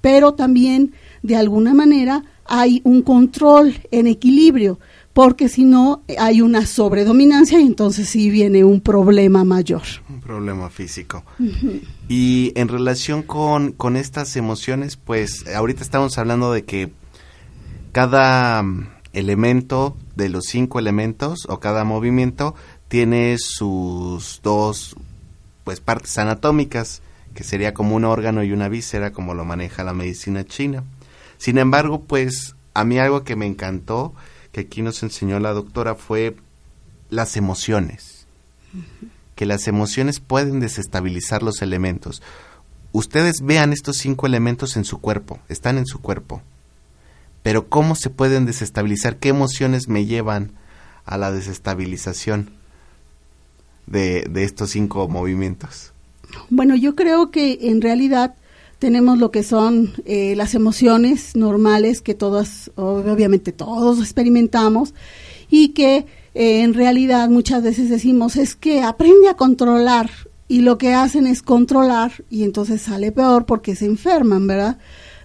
pero 0.00 0.34
también 0.34 0.92
de 1.22 1.36
alguna 1.36 1.74
manera 1.74 2.24
hay 2.44 2.80
un 2.84 3.02
control 3.02 3.74
en 3.90 4.06
equilibrio, 4.06 4.78
porque 5.18 5.48
si 5.48 5.64
no 5.64 6.04
hay 6.16 6.42
una 6.42 6.64
sobredominancia 6.64 7.60
y 7.60 7.66
entonces 7.66 8.08
sí 8.08 8.30
viene 8.30 8.62
un 8.62 8.80
problema 8.80 9.42
mayor. 9.42 9.82
Un 10.08 10.20
problema 10.20 10.70
físico. 10.70 11.24
Y 12.08 12.52
en 12.54 12.68
relación 12.68 13.24
con, 13.24 13.72
con 13.72 13.96
estas 13.96 14.36
emociones, 14.36 14.94
pues 14.94 15.44
ahorita 15.48 15.82
estamos 15.82 16.18
hablando 16.18 16.52
de 16.52 16.62
que 16.62 16.92
cada 17.90 18.62
mm, 18.62 18.90
elemento 19.12 19.96
de 20.14 20.28
los 20.28 20.44
cinco 20.44 20.78
elementos 20.78 21.46
o 21.48 21.58
cada 21.58 21.82
movimiento 21.82 22.54
tiene 22.86 23.38
sus 23.40 24.38
dos 24.44 24.94
pues 25.64 25.80
partes 25.80 26.16
anatómicas, 26.18 27.02
que 27.34 27.42
sería 27.42 27.74
como 27.74 27.96
un 27.96 28.04
órgano 28.04 28.44
y 28.44 28.52
una 28.52 28.68
víscera, 28.68 29.10
como 29.12 29.34
lo 29.34 29.44
maneja 29.44 29.82
la 29.82 29.94
medicina 29.94 30.44
china. 30.44 30.84
Sin 31.38 31.58
embargo, 31.58 32.04
pues 32.04 32.54
a 32.72 32.84
mí 32.84 33.00
algo 33.00 33.24
que 33.24 33.34
me 33.34 33.46
encantó, 33.46 34.14
que 34.58 34.62
aquí 34.62 34.82
nos 34.82 35.04
enseñó 35.04 35.38
la 35.38 35.52
doctora, 35.52 35.94
fue 35.94 36.34
las 37.10 37.36
emociones. 37.36 38.26
Que 39.36 39.46
las 39.46 39.68
emociones 39.68 40.18
pueden 40.18 40.58
desestabilizar 40.58 41.44
los 41.44 41.62
elementos. 41.62 42.22
Ustedes 42.90 43.36
vean 43.40 43.72
estos 43.72 43.98
cinco 43.98 44.26
elementos 44.26 44.76
en 44.76 44.84
su 44.84 45.00
cuerpo, 45.00 45.38
están 45.48 45.78
en 45.78 45.86
su 45.86 46.00
cuerpo. 46.00 46.42
Pero 47.44 47.68
¿cómo 47.68 47.94
se 47.94 48.10
pueden 48.10 48.46
desestabilizar? 48.46 49.18
¿Qué 49.18 49.28
emociones 49.28 49.86
me 49.86 50.06
llevan 50.06 50.50
a 51.04 51.18
la 51.18 51.30
desestabilización 51.30 52.50
de, 53.86 54.26
de 54.28 54.42
estos 54.42 54.70
cinco 54.70 55.06
movimientos? 55.06 55.92
Bueno, 56.50 56.74
yo 56.74 56.96
creo 56.96 57.30
que 57.30 57.58
en 57.62 57.80
realidad 57.80 58.34
tenemos 58.78 59.18
lo 59.18 59.30
que 59.30 59.42
son 59.42 59.92
eh, 60.04 60.34
las 60.36 60.54
emociones 60.54 61.34
normales 61.34 62.00
que 62.00 62.14
todas, 62.14 62.70
obviamente 62.76 63.52
todos 63.52 63.98
experimentamos 63.98 64.94
y 65.50 65.68
que 65.68 66.06
eh, 66.34 66.62
en 66.62 66.74
realidad 66.74 67.28
muchas 67.28 67.62
veces 67.62 67.90
decimos 67.90 68.36
es 68.36 68.54
que 68.54 68.82
aprende 68.82 69.28
a 69.28 69.34
controlar 69.34 70.10
y 70.46 70.60
lo 70.60 70.78
que 70.78 70.94
hacen 70.94 71.26
es 71.26 71.42
controlar 71.42 72.24
y 72.30 72.44
entonces 72.44 72.82
sale 72.82 73.12
peor 73.12 73.46
porque 73.46 73.74
se 73.74 73.86
enferman, 73.86 74.46
¿verdad? 74.46 74.78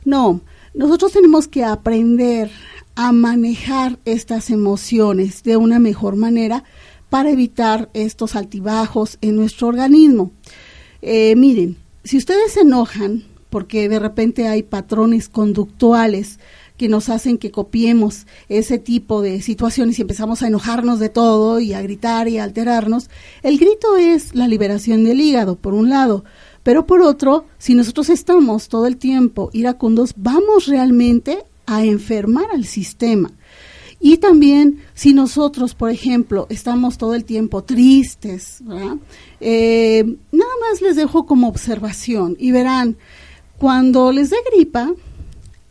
No, 0.03 0.41
nosotros 0.73 1.11
tenemos 1.11 1.47
que 1.47 1.63
aprender 1.63 2.51
a 2.95 3.11
manejar 3.11 3.99
estas 4.05 4.49
emociones 4.49 5.43
de 5.43 5.57
una 5.57 5.79
mejor 5.79 6.15
manera 6.15 6.63
para 7.09 7.29
evitar 7.29 7.89
estos 7.93 8.35
altibajos 8.35 9.17
en 9.21 9.35
nuestro 9.35 9.67
organismo. 9.67 10.31
Eh, 11.01 11.35
miren, 11.35 11.77
si 12.03 12.17
ustedes 12.17 12.53
se 12.53 12.61
enojan 12.61 13.23
porque 13.53 13.87
de 13.87 13.99
repente 13.99 14.47
hay 14.47 14.63
patrones 14.63 15.29
conductuales 15.29 16.39
que 16.75 16.89
nos 16.89 17.09
hacen 17.09 17.37
que 17.37 17.51
copiemos 17.51 18.25
ese 18.49 18.79
tipo 18.79 19.21
de 19.21 19.43
situaciones 19.43 19.99
y 19.99 20.01
empezamos 20.01 20.41
a 20.41 20.47
enojarnos 20.47 20.97
de 20.97 21.09
todo 21.09 21.59
y 21.59 21.73
a 21.73 21.83
gritar 21.83 22.27
y 22.27 22.39
a 22.39 22.45
alterarnos, 22.45 23.11
el 23.43 23.59
grito 23.59 23.95
es 23.95 24.33
la 24.33 24.47
liberación 24.47 25.03
del 25.03 25.21
hígado, 25.21 25.55
por 25.55 25.75
un 25.75 25.91
lado. 25.91 26.23
Pero 26.63 26.87
por 26.87 27.03
otro, 27.03 27.45
si 27.59 27.75
nosotros 27.75 28.09
estamos 28.09 28.69
todo 28.69 28.87
el 28.87 28.97
tiempo 28.97 29.51
iracundos, 29.53 30.15
vamos 30.17 30.65
realmente 30.65 31.43
a 31.67 31.83
enfermar 31.83 32.47
al 32.51 32.65
sistema. 32.65 33.33
Y 33.99 34.17
también 34.17 34.79
si 34.95 35.13
nosotros, 35.13 35.75
por 35.75 35.91
ejemplo, 35.91 36.47
estamos 36.49 36.97
todo 36.97 37.13
el 37.13 37.23
tiempo 37.23 37.63
tristes, 37.63 38.63
eh, 39.39 40.03
nada 40.31 40.51
más 40.59 40.81
les 40.81 40.95
dejo 40.95 41.27
como 41.27 41.47
observación 41.47 42.35
y 42.39 42.51
verán, 42.51 42.97
cuando 43.57 44.11
les 44.11 44.29
dé 44.29 44.37
gripa, 44.53 44.93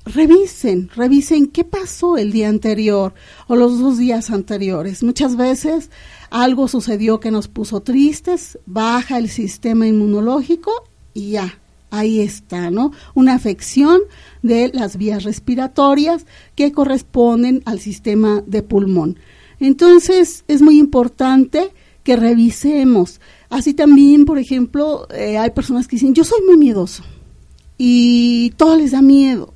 revisen, 0.04 0.90
revisen 0.94 1.46
qué 1.46 1.64
pasó 1.64 2.16
el 2.16 2.32
día 2.32 2.48
anterior 2.48 3.14
o 3.46 3.56
los 3.56 3.78
dos 3.78 3.98
días 3.98 4.30
anteriores. 4.30 5.02
Muchas 5.02 5.36
veces 5.36 5.90
algo 6.30 6.68
sucedió 6.68 7.20
que 7.20 7.30
nos 7.30 7.48
puso 7.48 7.80
tristes, 7.80 8.58
baja 8.66 9.18
el 9.18 9.28
sistema 9.28 9.86
inmunológico 9.86 10.72
y 11.14 11.32
ya, 11.32 11.58
ahí 11.90 12.20
está, 12.20 12.70
¿no? 12.70 12.92
Una 13.14 13.34
afección 13.34 14.00
de 14.42 14.70
las 14.72 14.96
vías 14.96 15.24
respiratorias 15.24 16.26
que 16.54 16.72
corresponden 16.72 17.62
al 17.66 17.80
sistema 17.80 18.42
de 18.46 18.62
pulmón. 18.62 19.18
Entonces, 19.60 20.44
es 20.48 20.62
muy 20.62 20.78
importante 20.78 21.70
que 22.02 22.16
revisemos. 22.16 23.20
Así 23.48 23.74
también, 23.74 24.24
por 24.24 24.38
ejemplo, 24.38 25.06
eh, 25.14 25.38
hay 25.38 25.50
personas 25.50 25.86
que 25.86 25.96
dicen, 25.96 26.14
yo 26.14 26.24
soy 26.24 26.40
muy 26.46 26.56
miedoso 26.56 27.04
y 27.84 28.50
todo 28.56 28.76
les 28.76 28.92
da 28.92 29.02
miedo 29.02 29.54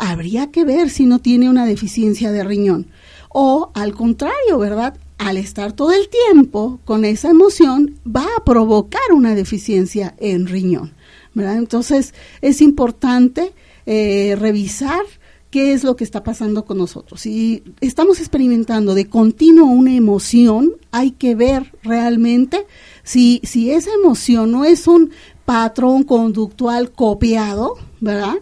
habría 0.00 0.50
que 0.50 0.64
ver 0.64 0.90
si 0.90 1.04
no 1.04 1.20
tiene 1.20 1.48
una 1.48 1.66
deficiencia 1.66 2.32
de 2.32 2.42
riñón. 2.42 2.86
O 3.28 3.70
al 3.74 3.94
contrario, 3.94 4.58
¿verdad? 4.58 4.96
Al 5.18 5.36
estar 5.36 5.72
todo 5.72 5.92
el 5.92 6.08
tiempo 6.08 6.80
con 6.86 7.04
esa 7.04 7.28
emoción, 7.28 8.00
va 8.04 8.26
a 8.36 8.44
provocar 8.44 9.12
una 9.14 9.34
deficiencia 9.34 10.16
en 10.18 10.46
riñón. 10.46 10.94
Entonces, 11.36 12.14
es 12.40 12.60
importante 12.60 13.52
eh, 13.86 14.36
revisar 14.40 15.02
qué 15.50 15.72
es 15.74 15.84
lo 15.84 15.96
que 15.96 16.04
está 16.04 16.22
pasando 16.22 16.64
con 16.64 16.78
nosotros. 16.78 17.20
Si 17.20 17.62
estamos 17.80 18.20
experimentando 18.20 18.94
de 18.94 19.08
continuo 19.08 19.66
una 19.66 19.94
emoción, 19.94 20.72
hay 20.92 21.10
que 21.10 21.34
ver 21.34 21.72
realmente 21.82 22.66
si, 23.02 23.40
si 23.44 23.70
esa 23.70 23.90
emoción 23.92 24.50
no 24.50 24.64
es 24.64 24.86
un 24.86 25.10
patrón 25.50 26.04
conductual 26.04 26.92
copiado, 26.92 27.74
¿verdad? 27.98 28.36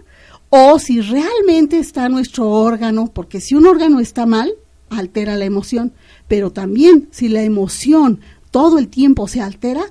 o 0.50 0.78
si 0.78 1.00
realmente 1.00 1.78
está 1.78 2.10
nuestro 2.10 2.50
órgano, 2.50 3.10
porque 3.14 3.40
si 3.40 3.54
un 3.54 3.66
órgano 3.66 3.98
está 3.98 4.26
mal, 4.26 4.52
altera 4.90 5.34
la 5.36 5.46
emoción, 5.46 5.94
pero 6.26 6.50
también 6.50 7.08
si 7.10 7.28
la 7.28 7.42
emoción 7.42 8.20
todo 8.50 8.78
el 8.78 8.88
tiempo 8.88 9.26
se 9.26 9.40
altera, 9.40 9.84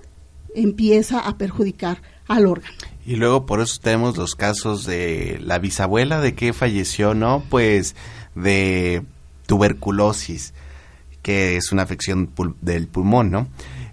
empieza 0.54 1.20
a 1.20 1.40
perjudicar 1.40 2.04
al 2.28 2.46
órgano. 2.46 2.76
Y 3.04 3.16
luego 3.16 3.48
por 3.48 3.62
eso 3.62 3.80
tenemos 3.82 4.16
los 4.16 4.36
casos 4.36 4.86
de 4.86 5.40
la 5.42 5.58
bisabuela 5.58 6.22
de 6.22 6.36
que 6.36 6.54
falleció, 6.54 7.16
¿no? 7.16 7.44
Pues 7.50 7.96
de 8.36 9.02
tuberculosis, 9.48 10.54
que 11.24 11.58
es 11.58 11.72
una 11.72 11.82
afección 11.82 12.30
del 12.62 12.88
pulmón, 12.88 13.32
¿no? 13.32 13.48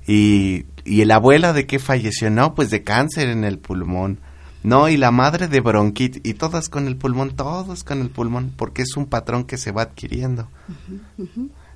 Y, 0.06 0.66
y 0.84 1.04
la 1.04 1.16
abuela 1.16 1.52
de 1.52 1.66
que 1.66 1.78
falleció, 1.78 2.30
¿no? 2.30 2.54
Pues 2.54 2.70
de 2.70 2.82
cáncer 2.82 3.28
en 3.28 3.44
el 3.44 3.58
pulmón. 3.58 4.18
No, 4.62 4.88
y 4.88 4.96
la 4.96 5.10
madre 5.10 5.46
de 5.46 5.60
bronquitis, 5.60 6.22
y 6.24 6.34
todas 6.34 6.70
con 6.70 6.86
el 6.86 6.96
pulmón, 6.96 7.36
todos 7.36 7.84
con 7.84 8.00
el 8.00 8.08
pulmón, 8.08 8.52
porque 8.56 8.82
es 8.82 8.96
un 8.96 9.04
patrón 9.06 9.44
que 9.44 9.58
se 9.58 9.72
va 9.72 9.82
adquiriendo. 9.82 10.48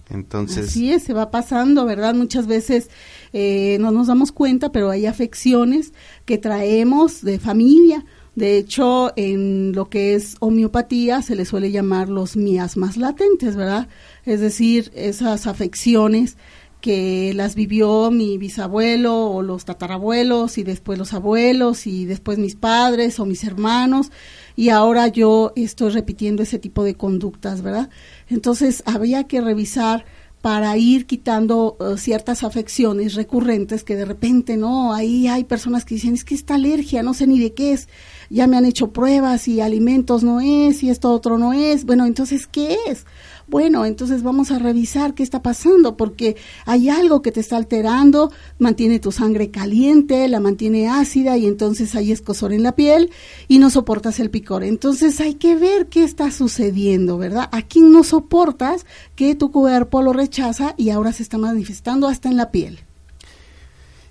Entonces. 0.09 0.71
Sí, 0.71 0.99
se 0.99 1.13
va 1.13 1.31
pasando, 1.31 1.85
¿verdad? 1.85 2.15
Muchas 2.15 2.47
veces 2.47 2.89
eh, 3.35 3.77
no 3.81 3.91
nos 3.91 4.07
damos 4.07 4.33
cuenta, 4.33 4.73
pero 4.73 4.91
hay 4.91 5.05
afecciones 5.05 5.93
que 6.25 6.39
traemos 6.39 7.23
de 7.23 7.39
familia. 7.39 8.07
De 8.35 8.57
hecho, 8.57 9.13
en 9.17 9.73
lo 9.73 9.91
que 9.91 10.15
es 10.15 10.37
homeopatía 10.41 11.21
se 11.23 11.35
le 11.35 11.45
suele 11.45 11.71
llamar 11.73 12.09
los 12.09 12.37
miasmas 12.37 12.97
latentes, 12.97 13.57
¿verdad? 13.57 13.89
Es 14.25 14.41
decir, 14.41 14.93
esas 14.95 15.47
afecciones 15.47 16.37
que 16.81 17.33
las 17.35 17.55
vivió 17.55 18.11
mi 18.11 18.39
bisabuelo 18.39 19.31
o 19.31 19.43
los 19.43 19.65
tatarabuelos 19.65 20.59
y 20.59 20.63
después 20.63 20.99
los 20.99 21.13
abuelos 21.13 21.87
y 21.87 22.05
después 22.07 22.39
mis 22.39 22.55
padres 22.55 23.19
o 23.19 23.27
mis 23.27 23.45
hermanos 23.45 24.11
y 24.55 24.71
ahora 24.71 25.09
yo 25.09 25.53
estoy 25.57 25.91
repitiendo 25.91 26.43
ese 26.43 26.59
tipo 26.59 26.85
de 26.85 26.95
conductas, 26.95 27.63
¿verdad? 27.63 27.91
Entonces 28.29 28.83
había 28.87 29.25
que 29.25 29.41
revisar 29.41 30.05
para 30.41 30.77
ir 30.77 31.07
quitando 31.07 31.77
uh, 31.81 31.97
ciertas 31.97 32.45
afecciones 32.45 33.15
recurrentes 33.15 33.83
que 33.83 33.97
de 33.97 34.05
repente, 34.05 34.57
¿no? 34.57 34.95
Ahí 34.95 35.27
hay 35.27 35.45
personas 35.45 35.85
que 35.85 35.97
dicen, 35.97 36.15
es 36.15 36.25
que 36.25 36.35
esta 36.35 36.55
alergia, 36.55 37.03
no 37.03 37.13
sé 37.13 37.27
ni 37.27 37.41
de 37.41 37.55
qué 37.55 37.73
es, 37.73 37.89
ya 38.31 38.47
me 38.47 38.57
han 38.57 38.65
hecho 38.65 38.93
pruebas 38.93 39.49
y 39.49 39.61
alimentos 39.61 40.23
no 40.23 40.41
es 40.41 40.83
y 40.83 40.91
esto 40.91 41.13
otro 41.13 41.39
no 41.39 41.53
es, 41.53 41.85
bueno, 41.85 42.07
entonces, 42.07 42.47
¿qué 42.47 42.77
es? 42.87 43.05
Bueno, 43.49 43.87
entonces 43.87 44.23
vamos 44.23 44.51
a 44.51 44.59
revisar 44.59 45.15
qué 45.15 45.23
está 45.23 45.43
pasando 45.43 45.97
porque 45.97 46.37
hay 46.67 46.91
algo 46.91 47.23
que 47.23 47.33
te 47.33 47.41
está 47.41 47.57
alterando, 47.57 48.31
mantiene 48.59 48.99
tu 48.99 49.11
sangre 49.11 49.51
caliente, 49.51 50.29
la 50.29 50.39
mantiene 50.39 50.89
ácida 50.89 51.39
y 51.39 51.47
entonces 51.47 51.95
hay 51.95 52.13
escosor 52.13 52.53
en 52.53 52.63
la 52.63 52.73
piel 52.73 53.11
y 53.49 53.59
no 53.59 53.71
soportas 53.71 54.21
el 54.21 54.29
picor. 54.29 54.65
Entonces 54.65 55.19
hay 55.23 55.35
que 55.35 55.57
ver 55.57 55.87
qué 55.87 56.05
está 56.05 56.31
sucediendo, 56.31 57.17
¿verdad? 57.17 57.49
Aquí 57.51 57.81
no 57.81 58.05
soportas 58.05 58.85
que 59.17 59.35
tu 59.35 59.51
cuerpo 59.51 60.03
lo 60.03 60.13
rechaza 60.13 60.75
y 60.77 60.91
ahora 60.91 61.15
se 61.15 61.23
está 61.23 61.39
manifestando 61.39 62.07
hasta 62.07 62.29
en 62.29 62.37
la 62.37 62.51
piel. 62.51 62.81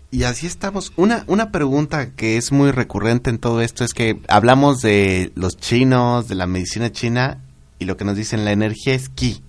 Y 0.10 0.23
así 0.23 0.47
estamos. 0.47 0.93
Una, 0.95 1.26
una 1.28 1.52
pregunta 1.52 2.15
que 2.15 2.38
es 2.38 2.52
muy 2.52 2.71
recurrente 2.71 3.30
en 3.30 3.38
todo 3.38 3.62
esto 3.62 3.84
es 3.84 3.93
que 3.93 4.19
hablamos 4.30 4.82
de 4.82 5.32
los 5.36 5.58
chinos, 5.58 6.28
de 6.28 6.36
la 6.36 6.47
medicina 6.47 6.91
china, 6.91 7.43
y 7.80 7.86
lo 7.86 7.98
que 7.98 8.06
nos 8.06 8.16
dicen 8.16 8.46
la 8.46 8.52
energía 8.52 8.94
es 8.94 9.10
ki. 9.10 9.42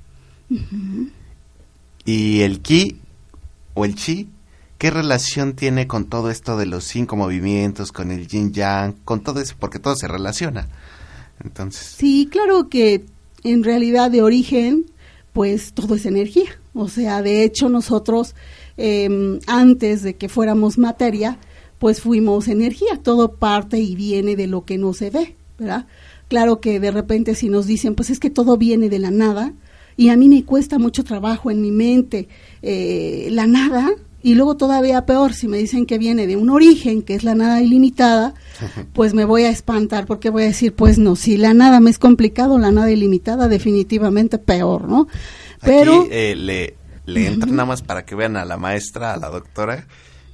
Y 2.04 2.40
el 2.40 2.60
ki 2.60 2.96
o 3.74 3.84
el 3.84 3.94
chi, 3.94 4.28
¿qué 4.78 4.90
relación 4.90 5.54
tiene 5.54 5.86
con 5.86 6.06
todo 6.06 6.30
esto 6.30 6.56
de 6.56 6.66
los 6.66 6.84
cinco 6.84 7.16
movimientos, 7.16 7.92
con 7.92 8.10
el 8.10 8.26
yin 8.26 8.52
yang, 8.52 8.94
con 9.04 9.22
todo 9.22 9.40
eso? 9.40 9.54
Porque 9.58 9.78
todo 9.78 9.96
se 9.96 10.08
relaciona. 10.08 10.68
Entonces. 11.44 11.94
Sí, 11.96 12.28
claro 12.30 12.68
que 12.68 13.04
en 13.44 13.64
realidad 13.64 14.10
de 14.10 14.22
origen, 14.22 14.86
pues 15.32 15.72
todo 15.72 15.94
es 15.94 16.06
energía. 16.06 16.58
O 16.74 16.88
sea, 16.88 17.22
de 17.22 17.44
hecho 17.44 17.68
nosotros, 17.68 18.34
em, 18.76 19.38
antes 19.46 20.02
de 20.02 20.16
que 20.16 20.28
fuéramos 20.28 20.78
materia, 20.78 21.38
pues 21.78 22.00
fuimos 22.00 22.48
energía. 22.48 23.00
Todo 23.02 23.32
parte 23.32 23.78
y 23.78 23.94
viene 23.94 24.36
de 24.36 24.46
lo 24.46 24.64
que 24.64 24.78
no 24.78 24.92
se 24.92 25.10
ve, 25.10 25.36
¿verdad? 25.58 25.86
Claro 26.28 26.60
que 26.60 26.78
de 26.78 26.90
repente 26.90 27.34
si 27.34 27.48
nos 27.48 27.66
dicen, 27.66 27.94
pues 27.94 28.10
es 28.10 28.20
que 28.20 28.30
todo 28.30 28.56
viene 28.56 28.88
de 28.88 28.98
la 28.98 29.10
nada, 29.10 29.52
y 29.96 30.10
a 30.10 30.16
mí 30.16 30.28
me 30.28 30.44
cuesta 30.44 30.78
mucho 30.78 31.02
trabajo 31.02 31.50
en 31.50 31.60
mi 31.60 31.72
mente 31.72 32.28
eh, 32.62 33.28
la 33.32 33.46
nada, 33.46 33.90
y 34.22 34.34
luego 34.34 34.56
todavía 34.56 35.06
peor, 35.06 35.32
si 35.32 35.48
me 35.48 35.58
dicen 35.58 35.86
que 35.86 35.96
viene 35.96 36.26
de 36.26 36.36
un 36.36 36.50
origen, 36.50 37.02
que 37.02 37.14
es 37.14 37.24
la 37.24 37.34
nada 37.34 37.62
ilimitada, 37.62 38.34
pues 38.92 39.14
me 39.14 39.24
voy 39.24 39.44
a 39.44 39.50
espantar 39.50 40.06
porque 40.06 40.30
voy 40.30 40.42
a 40.42 40.46
decir, 40.46 40.74
pues 40.74 40.98
no, 40.98 41.16
si 41.16 41.36
la 41.36 41.54
nada 41.54 41.80
me 41.80 41.90
es 41.90 41.98
complicado, 41.98 42.58
la 42.58 42.70
nada 42.72 42.90
ilimitada 42.90 43.48
definitivamente 43.48 44.38
peor, 44.38 44.88
¿no? 44.88 45.08
Pero... 45.62 46.06
Eh, 46.10 46.34
le, 46.36 46.74
le 47.06 47.26
entra 47.26 47.50
nada 47.50 47.64
más 47.64 47.82
para 47.82 48.04
que 48.04 48.14
vean 48.14 48.36
a 48.36 48.44
la 48.44 48.56
maestra, 48.56 49.14
a 49.14 49.16
la 49.16 49.30
doctora, 49.30 49.86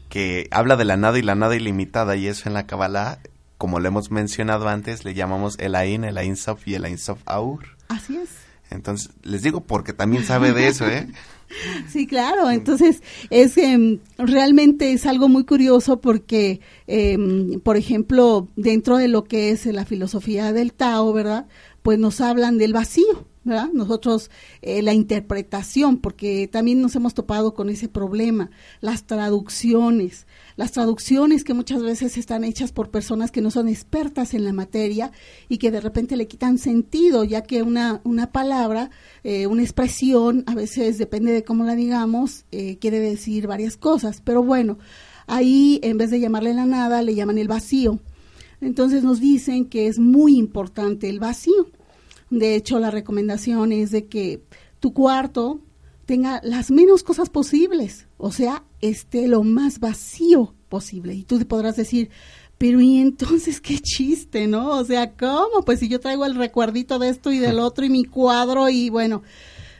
que 0.08 0.48
habla 0.50 0.76
de 0.76 0.84
la 0.84 0.96
nada 0.96 1.18
y 1.18 1.22
la 1.22 1.34
nada 1.34 1.54
ilimitada, 1.54 2.16
y 2.16 2.26
eso 2.26 2.48
en 2.48 2.54
la 2.54 2.66
Kabbalah 2.66 3.20
como 3.58 3.80
lo 3.80 3.88
hemos 3.88 4.10
mencionado 4.10 4.68
antes, 4.68 5.04
le 5.04 5.14
llamamos 5.14 5.56
el 5.58 5.74
Ain, 5.74 6.04
el 6.04 6.36
Sof 6.36 6.66
y 6.66 6.74
el 6.74 6.98
Sof 6.98 7.20
Aur. 7.26 7.76
Así 7.88 8.16
es. 8.16 8.30
Entonces, 8.70 9.10
les 9.22 9.42
digo 9.42 9.60
porque 9.62 9.92
también 9.92 10.24
sabe 10.24 10.52
de 10.52 10.68
eso, 10.68 10.86
¿eh? 10.88 11.08
Sí, 11.88 12.06
claro. 12.06 12.50
Entonces, 12.50 13.02
es 13.30 13.56
em, 13.58 14.00
realmente 14.18 14.92
es 14.92 15.06
algo 15.06 15.28
muy 15.28 15.44
curioso 15.44 16.00
porque, 16.00 16.60
em, 16.88 17.60
por 17.60 17.76
ejemplo, 17.76 18.48
dentro 18.56 18.96
de 18.96 19.06
lo 19.06 19.24
que 19.24 19.50
es 19.50 19.66
la 19.66 19.84
filosofía 19.84 20.52
del 20.52 20.72
Tao, 20.72 21.12
¿verdad? 21.12 21.46
Pues 21.82 21.98
nos 21.98 22.20
hablan 22.20 22.58
del 22.58 22.72
vacío. 22.72 23.28
¿verdad? 23.44 23.68
Nosotros, 23.74 24.30
eh, 24.62 24.82
la 24.82 24.94
interpretación, 24.94 25.98
porque 25.98 26.48
también 26.48 26.80
nos 26.80 26.96
hemos 26.96 27.12
topado 27.12 27.54
con 27.54 27.68
ese 27.68 27.88
problema, 27.88 28.50
las 28.80 29.04
traducciones, 29.04 30.26
las 30.56 30.72
traducciones 30.72 31.44
que 31.44 31.54
muchas 31.54 31.82
veces 31.82 32.16
están 32.16 32.44
hechas 32.44 32.72
por 32.72 32.90
personas 32.90 33.30
que 33.30 33.40
no 33.40 33.50
son 33.50 33.68
expertas 33.68 34.34
en 34.34 34.44
la 34.44 34.52
materia 34.52 35.10
y 35.48 35.58
que 35.58 35.70
de 35.70 35.80
repente 35.80 36.16
le 36.16 36.28
quitan 36.28 36.58
sentido, 36.58 37.24
ya 37.24 37.42
que 37.42 37.62
una, 37.62 38.00
una 38.04 38.30
palabra, 38.30 38.90
eh, 39.24 39.46
una 39.46 39.62
expresión, 39.62 40.44
a 40.46 40.54
veces 40.54 40.98
depende 40.98 41.32
de 41.32 41.44
cómo 41.44 41.64
la 41.64 41.74
digamos, 41.74 42.44
eh, 42.52 42.78
quiere 42.78 43.00
decir 43.00 43.46
varias 43.46 43.76
cosas, 43.76 44.20
pero 44.20 44.42
bueno, 44.42 44.78
ahí 45.26 45.80
en 45.82 45.98
vez 45.98 46.10
de 46.10 46.20
llamarle 46.20 46.54
la 46.54 46.66
nada, 46.66 47.02
le 47.02 47.14
llaman 47.14 47.38
el 47.38 47.48
vacío. 47.48 48.00
Entonces 48.60 49.02
nos 49.02 49.20
dicen 49.20 49.66
que 49.66 49.88
es 49.88 49.98
muy 49.98 50.36
importante 50.36 51.08
el 51.08 51.20
vacío. 51.20 51.68
De 52.30 52.54
hecho, 52.54 52.78
la 52.78 52.90
recomendación 52.90 53.72
es 53.72 53.90
de 53.90 54.06
que 54.06 54.42
tu 54.80 54.92
cuarto 54.92 55.60
tenga 56.06 56.40
las 56.42 56.70
menos 56.70 57.02
cosas 57.02 57.30
posibles, 57.30 58.06
o 58.18 58.30
sea, 58.30 58.64
esté 58.88 59.28
lo 59.28 59.42
más 59.42 59.80
vacío 59.80 60.54
posible. 60.68 61.14
Y 61.14 61.24
tú 61.24 61.38
podrás 61.46 61.76
decir, 61.76 62.10
pero 62.58 62.80
y 62.80 62.98
entonces 62.98 63.60
qué 63.60 63.78
chiste, 63.78 64.46
¿no? 64.46 64.78
O 64.78 64.84
sea, 64.84 65.12
¿cómo? 65.12 65.64
Pues 65.64 65.80
si 65.80 65.88
yo 65.88 66.00
traigo 66.00 66.24
el 66.24 66.34
recuerdito 66.34 66.98
de 66.98 67.08
esto 67.08 67.32
y 67.32 67.38
del 67.38 67.58
otro 67.60 67.84
y 67.84 67.90
mi 67.90 68.04
cuadro 68.04 68.68
y 68.68 68.90
bueno, 68.90 69.22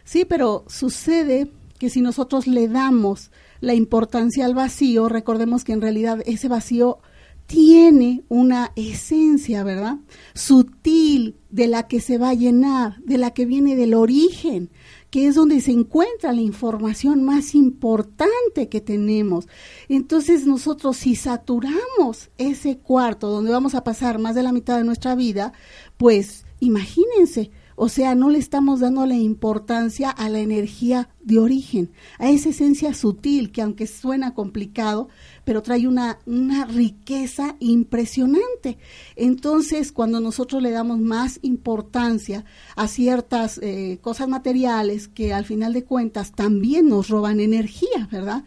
sí, 0.04 0.24
pero 0.24 0.64
sucede 0.68 1.50
que 1.78 1.90
si 1.90 2.00
nosotros 2.00 2.46
le 2.46 2.68
damos 2.68 3.30
la 3.60 3.74
importancia 3.74 4.44
al 4.44 4.54
vacío, 4.54 5.08
recordemos 5.08 5.64
que 5.64 5.72
en 5.72 5.80
realidad 5.80 6.20
ese 6.26 6.48
vacío 6.48 6.98
tiene 7.46 8.24
una 8.28 8.72
esencia, 8.76 9.64
¿verdad? 9.64 9.98
Sutil, 10.34 11.36
de 11.50 11.68
la 11.68 11.86
que 11.86 12.00
se 12.00 12.18
va 12.18 12.30
a 12.30 12.34
llenar, 12.34 12.98
de 13.04 13.18
la 13.18 13.32
que 13.32 13.46
viene 13.46 13.76
del 13.76 13.94
origen, 13.94 14.70
que 15.14 15.28
es 15.28 15.36
donde 15.36 15.60
se 15.60 15.70
encuentra 15.70 16.32
la 16.32 16.40
información 16.40 17.22
más 17.22 17.54
importante 17.54 18.68
que 18.68 18.80
tenemos. 18.80 19.46
Entonces 19.88 20.44
nosotros 20.44 20.96
si 20.96 21.14
saturamos 21.14 22.30
ese 22.36 22.78
cuarto 22.78 23.28
donde 23.30 23.52
vamos 23.52 23.76
a 23.76 23.84
pasar 23.84 24.18
más 24.18 24.34
de 24.34 24.42
la 24.42 24.50
mitad 24.50 24.76
de 24.76 24.82
nuestra 24.82 25.14
vida, 25.14 25.52
pues 25.98 26.46
imagínense, 26.58 27.52
o 27.76 27.88
sea, 27.88 28.16
no 28.16 28.28
le 28.28 28.38
estamos 28.38 28.80
dando 28.80 29.06
la 29.06 29.14
importancia 29.14 30.10
a 30.10 30.28
la 30.28 30.40
energía 30.40 31.10
de 31.22 31.38
origen, 31.38 31.92
a 32.18 32.30
esa 32.30 32.48
esencia 32.48 32.92
sutil 32.92 33.52
que 33.52 33.62
aunque 33.62 33.86
suena 33.86 34.34
complicado, 34.34 35.10
pero 35.44 35.62
trae 35.62 35.86
una, 35.86 36.18
una 36.26 36.64
riqueza 36.64 37.56
impresionante. 37.60 38.78
Entonces, 39.14 39.92
cuando 39.92 40.20
nosotros 40.20 40.62
le 40.62 40.70
damos 40.70 40.98
más 40.98 41.38
importancia 41.42 42.44
a 42.76 42.88
ciertas 42.88 43.58
eh, 43.62 43.98
cosas 44.00 44.28
materiales 44.28 45.08
que 45.08 45.32
al 45.32 45.44
final 45.44 45.72
de 45.72 45.84
cuentas 45.84 46.32
también 46.32 46.88
nos 46.88 47.08
roban 47.08 47.40
energía, 47.40 48.08
¿verdad? 48.10 48.44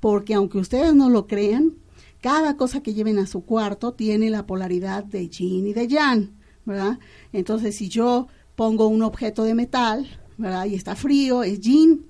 Porque 0.00 0.34
aunque 0.34 0.58
ustedes 0.58 0.94
no 0.94 1.10
lo 1.10 1.26
crean, 1.26 1.74
cada 2.20 2.56
cosa 2.56 2.82
que 2.82 2.94
lleven 2.94 3.18
a 3.18 3.26
su 3.26 3.44
cuarto 3.44 3.92
tiene 3.92 4.30
la 4.30 4.46
polaridad 4.46 5.04
de 5.04 5.28
yin 5.28 5.66
y 5.66 5.72
de 5.72 5.88
yang, 5.88 6.30
¿verdad? 6.64 6.98
Entonces, 7.32 7.76
si 7.76 7.88
yo 7.88 8.28
pongo 8.54 8.86
un 8.86 9.02
objeto 9.02 9.42
de 9.44 9.54
metal, 9.54 10.06
¿verdad? 10.38 10.66
Y 10.66 10.74
está 10.74 10.94
frío, 10.94 11.42
es 11.42 11.60
yin, 11.60 12.06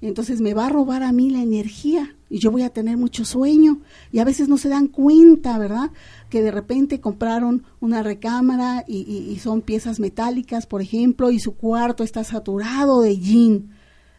entonces 0.00 0.40
me 0.40 0.54
va 0.54 0.66
a 0.66 0.70
robar 0.70 1.02
a 1.02 1.12
mí 1.12 1.30
la 1.30 1.42
energía 1.42 2.16
y 2.30 2.38
yo 2.38 2.52
voy 2.52 2.62
a 2.62 2.70
tener 2.70 2.96
mucho 2.96 3.24
sueño 3.24 3.80
y 4.12 4.20
a 4.20 4.24
veces 4.24 4.48
no 4.48 4.56
se 4.56 4.68
dan 4.68 4.86
cuenta, 4.86 5.58
¿verdad? 5.58 5.90
Que 6.30 6.42
de 6.42 6.52
repente 6.52 7.00
compraron 7.00 7.64
una 7.80 8.02
recámara 8.02 8.84
y, 8.86 9.36
son 9.42 9.60
piezas 9.60 9.98
metálicas, 9.98 10.66
por 10.66 10.80
ejemplo, 10.80 11.30
y 11.32 11.40
su 11.40 11.56
cuarto 11.56 12.04
está 12.04 12.22
saturado 12.22 13.02
de 13.02 13.18
yin. 13.18 13.70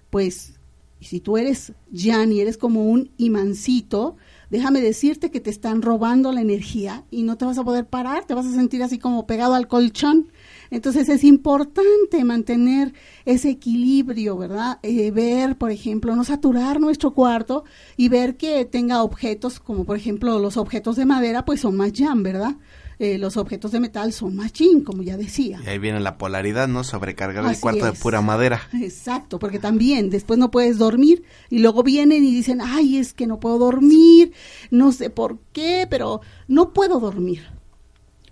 Pues 0.09 0.59
si 0.99 1.22
tú 1.22 1.38
eres 1.38 1.72
yan 1.89 2.34
y 2.34 2.41
eres 2.41 2.57
como 2.57 2.89
un 2.89 3.12
imancito, 3.18 4.18
déjame 4.49 4.82
decirte 4.82 5.32
que 5.32 5.39
te 5.39 5.49
están 5.49 5.82
robando 5.82 6.34
la 6.34 6.41
energía 6.41 7.05
y 7.12 7.24
no 7.24 7.38
te 7.38 7.45
vas 7.45 7.57
a 7.57 7.64
poder 7.64 7.88
parar, 7.88 8.26
te 8.26 8.34
vas 8.34 8.45
a 8.45 8.53
sentir 8.53 8.84
así 8.84 8.99
como 8.99 9.26
pegado 9.26 9.55
al 9.55 9.70
colchón. 9.70 10.28
Entonces 10.72 11.10
es 11.10 11.26
importante 11.26 12.24
mantener 12.24 12.94
ese 13.26 13.50
equilibrio, 13.50 14.38
¿verdad? 14.38 14.80
Eh, 14.84 15.12
ver, 15.12 15.58
por 15.58 15.70
ejemplo, 15.70 16.16
no 16.16 16.24
saturar 16.24 16.80
nuestro 16.80 17.12
cuarto 17.12 17.66
y 17.98 18.08
ver 18.08 18.38
que 18.38 18.64
tenga 18.64 19.04
objetos, 19.04 19.60
como 19.60 19.84
por 19.84 19.98
ejemplo 19.98 20.40
los 20.40 20.56
objetos 20.56 20.96
de 20.96 21.06
madera, 21.06 21.44
pues 21.44 21.60
son 21.60 21.76
más 21.76 21.92
jam, 21.94 22.24
¿verdad? 22.24 22.56
Eh, 23.00 23.18
los 23.18 23.36
objetos 23.36 23.72
de 23.72 23.80
metal 23.80 24.14
son 24.14 24.36
más 24.36 24.54
chin, 24.54 24.84
como 24.84 25.02
ya 25.04 25.18
decía. 25.18 25.60
Y 25.66 25.70
ahí 25.70 25.80
viene 25.80 26.00
la 26.00 26.18
polaridad, 26.18 26.68
¿no? 26.68 26.84
Sobrecargar 26.84 27.44
el 27.44 27.60
cuarto 27.60 27.86
de 27.86 27.94
pura 27.94 28.22
madera. 28.22 28.62
Exacto, 28.74 29.40
porque 29.40 29.60
también 29.60 30.10
después 30.10 30.40
no 30.40 30.52
puedes 30.52 30.78
dormir 30.78 31.24
y 31.50 31.60
luego 31.60 31.84
vienen 31.84 32.24
y 32.24 32.32
dicen, 32.32 32.62
ay, 32.62 32.98
es 32.98 33.14
que 33.14 33.28
no 33.28 33.40
puedo 33.40 33.58
dormir, 33.58 34.34
no 34.70 34.92
sé 34.92 35.10
por 35.10 35.40
qué, 35.52 35.88
pero 35.90 36.22
no 36.48 36.74
puedo 36.74 37.00
dormir. 37.00 37.61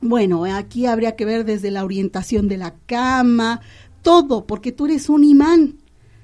Bueno, 0.02 0.45
aquí 0.45 0.86
habría 0.86 1.16
que 1.16 1.26
ver 1.26 1.45
desde 1.45 1.72
la 1.72 1.84
orientación 1.84 2.47
de 2.47 2.58
la 2.58 2.76
cama, 2.86 3.62
todo, 4.02 4.45
porque 4.45 4.72
tú 4.72 4.86
eres 4.86 5.10
un 5.10 5.24
imán. 5.24 5.78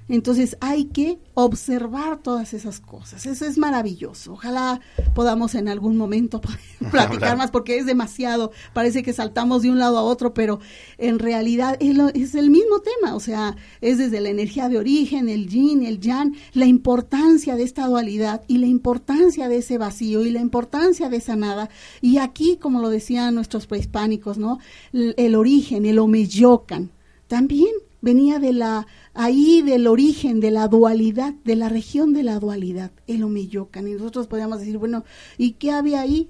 Entonces 0.07 0.55
hay 0.61 0.85
que 0.85 1.17
observar 1.33 2.19
todas 2.19 2.53
esas 2.53 2.79
cosas. 2.79 3.25
Eso 3.25 3.45
es 3.45 3.57
maravilloso. 3.57 4.33
Ojalá 4.33 4.79
podamos 5.15 5.55
en 5.55 5.67
algún 5.67 5.97
momento 5.97 6.41
platicar 6.91 7.37
más 7.37 7.49
porque 7.49 7.77
es 7.77 7.87
demasiado. 7.87 8.51
Parece 8.73 9.01
que 9.01 9.13
saltamos 9.13 9.63
de 9.63 9.71
un 9.71 9.79
lado 9.79 9.97
a 9.97 10.03
otro, 10.03 10.33
pero 10.33 10.59
en 10.99 11.17
realidad 11.17 11.77
es, 11.79 12.35
el 12.35 12.51
mismo 12.51 12.81
tema. 12.81 13.15
O 13.15 13.19
sea, 13.19 13.55
es 13.81 13.97
desde 13.97 14.21
la 14.21 14.29
energía 14.29 14.69
de 14.69 14.77
origen, 14.77 15.27
el 15.27 15.47
yin, 15.47 15.83
el 15.83 15.99
yang, 15.99 16.35
la 16.53 16.65
importancia 16.65 17.55
de 17.55 17.63
esta 17.63 17.87
dualidad 17.87 18.43
y 18.47 18.59
la 18.59 18.67
importancia 18.67 19.49
de 19.49 19.57
ese 19.57 19.79
vacío 19.79 20.23
y 20.23 20.29
la 20.29 20.39
importancia 20.39 21.09
de 21.09 21.17
esa 21.17 21.35
nada. 21.35 21.69
Y 22.01 22.19
aquí, 22.19 22.57
como 22.61 22.79
lo 22.79 22.89
decían 22.89 23.33
nuestros 23.33 23.65
prehispánicos, 23.65 24.37
¿no? 24.37 24.59
El, 24.93 25.15
el 25.17 25.33
origen, 25.33 25.85
el 25.87 25.97
omeyocan, 25.97 26.91
también 27.27 27.71
venía 28.01 28.37
de 28.37 28.53
la 28.53 28.85
ahí 29.15 29.61
del 29.61 29.87
origen 29.87 30.39
de 30.39 30.51
la 30.51 30.67
dualidad, 30.67 31.33
de 31.43 31.55
la 31.55 31.69
región 31.69 32.13
de 32.13 32.23
la 32.23 32.39
dualidad, 32.39 32.91
el 33.07 33.23
Omeyocan. 33.23 33.87
Y 33.87 33.93
nosotros 33.93 34.27
podríamos 34.27 34.59
decir, 34.59 34.77
bueno, 34.77 35.03
¿y 35.37 35.53
qué 35.53 35.71
había 35.71 36.01
ahí? 36.01 36.29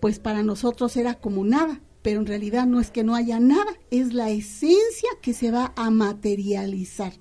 Pues 0.00 0.18
para 0.18 0.42
nosotros 0.42 0.96
era 0.96 1.14
como 1.14 1.44
nada, 1.44 1.80
pero 2.02 2.20
en 2.20 2.26
realidad 2.26 2.66
no 2.66 2.80
es 2.80 2.90
que 2.90 3.02
no 3.02 3.14
haya 3.14 3.40
nada, 3.40 3.72
es 3.90 4.12
la 4.12 4.30
esencia 4.30 5.08
que 5.22 5.32
se 5.32 5.50
va 5.50 5.72
a 5.76 5.90
materializar. 5.90 7.14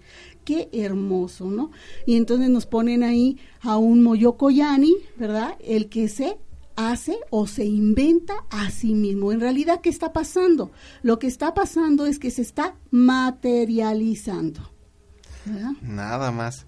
Qué 0.44 0.70
hermoso, 0.74 1.50
¿no? 1.50 1.72
Y 2.06 2.18
entonces 2.18 2.50
nos 2.50 2.66
ponen 2.66 3.02
ahí 3.02 3.38
a 3.62 3.78
un 3.78 4.04
Moyokoyani, 4.04 4.94
¿verdad? 5.18 5.56
El 5.62 5.88
que 5.88 6.10
se 6.10 6.38
hace 6.76 7.18
o 7.30 7.48
se 7.48 7.64
inventa 7.64 8.46
a 8.50 8.70
sí 8.72 8.94
mismo. 8.94 9.32
En 9.32 9.40
realidad, 9.40 9.80
¿qué 9.80 9.90
está 9.90 10.12
pasando? 10.12 10.72
Lo 11.02 11.20
que 11.20 11.28
está 11.28 11.54
pasando 11.54 12.06
es 12.06 12.20
que 12.20 12.32
se 12.32 12.42
está 12.42 12.76
materializando. 12.92 14.72
Nada 15.82 16.32
más. 16.32 16.66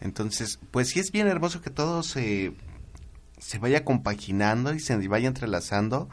Entonces, 0.00 0.58
pues 0.70 0.90
sí 0.90 1.00
es 1.00 1.12
bien 1.12 1.26
hermoso 1.26 1.60
que 1.60 1.70
todo 1.70 2.02
se, 2.02 2.54
se 3.38 3.58
vaya 3.58 3.84
compaginando 3.84 4.74
y 4.74 4.80
se 4.80 4.96
vaya 5.08 5.28
entrelazando. 5.28 6.08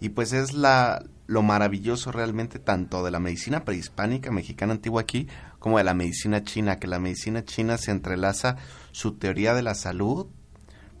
Y 0.00 0.10
pues 0.10 0.32
es 0.32 0.54
la, 0.54 1.04
lo 1.26 1.42
maravilloso 1.42 2.10
realmente 2.10 2.58
tanto 2.58 3.04
de 3.04 3.10
la 3.10 3.20
medicina 3.20 3.64
prehispánica 3.64 4.30
mexicana 4.30 4.72
antigua 4.72 5.02
aquí 5.02 5.28
como 5.58 5.78
de 5.78 5.84
la 5.84 5.94
medicina 5.94 6.42
china, 6.42 6.78
que 6.78 6.86
la 6.86 6.98
medicina 6.98 7.44
china 7.44 7.78
se 7.78 7.90
entrelaza 7.90 8.56
su 8.92 9.12
teoría 9.12 9.54
de 9.54 9.62
la 9.62 9.74
salud, 9.74 10.26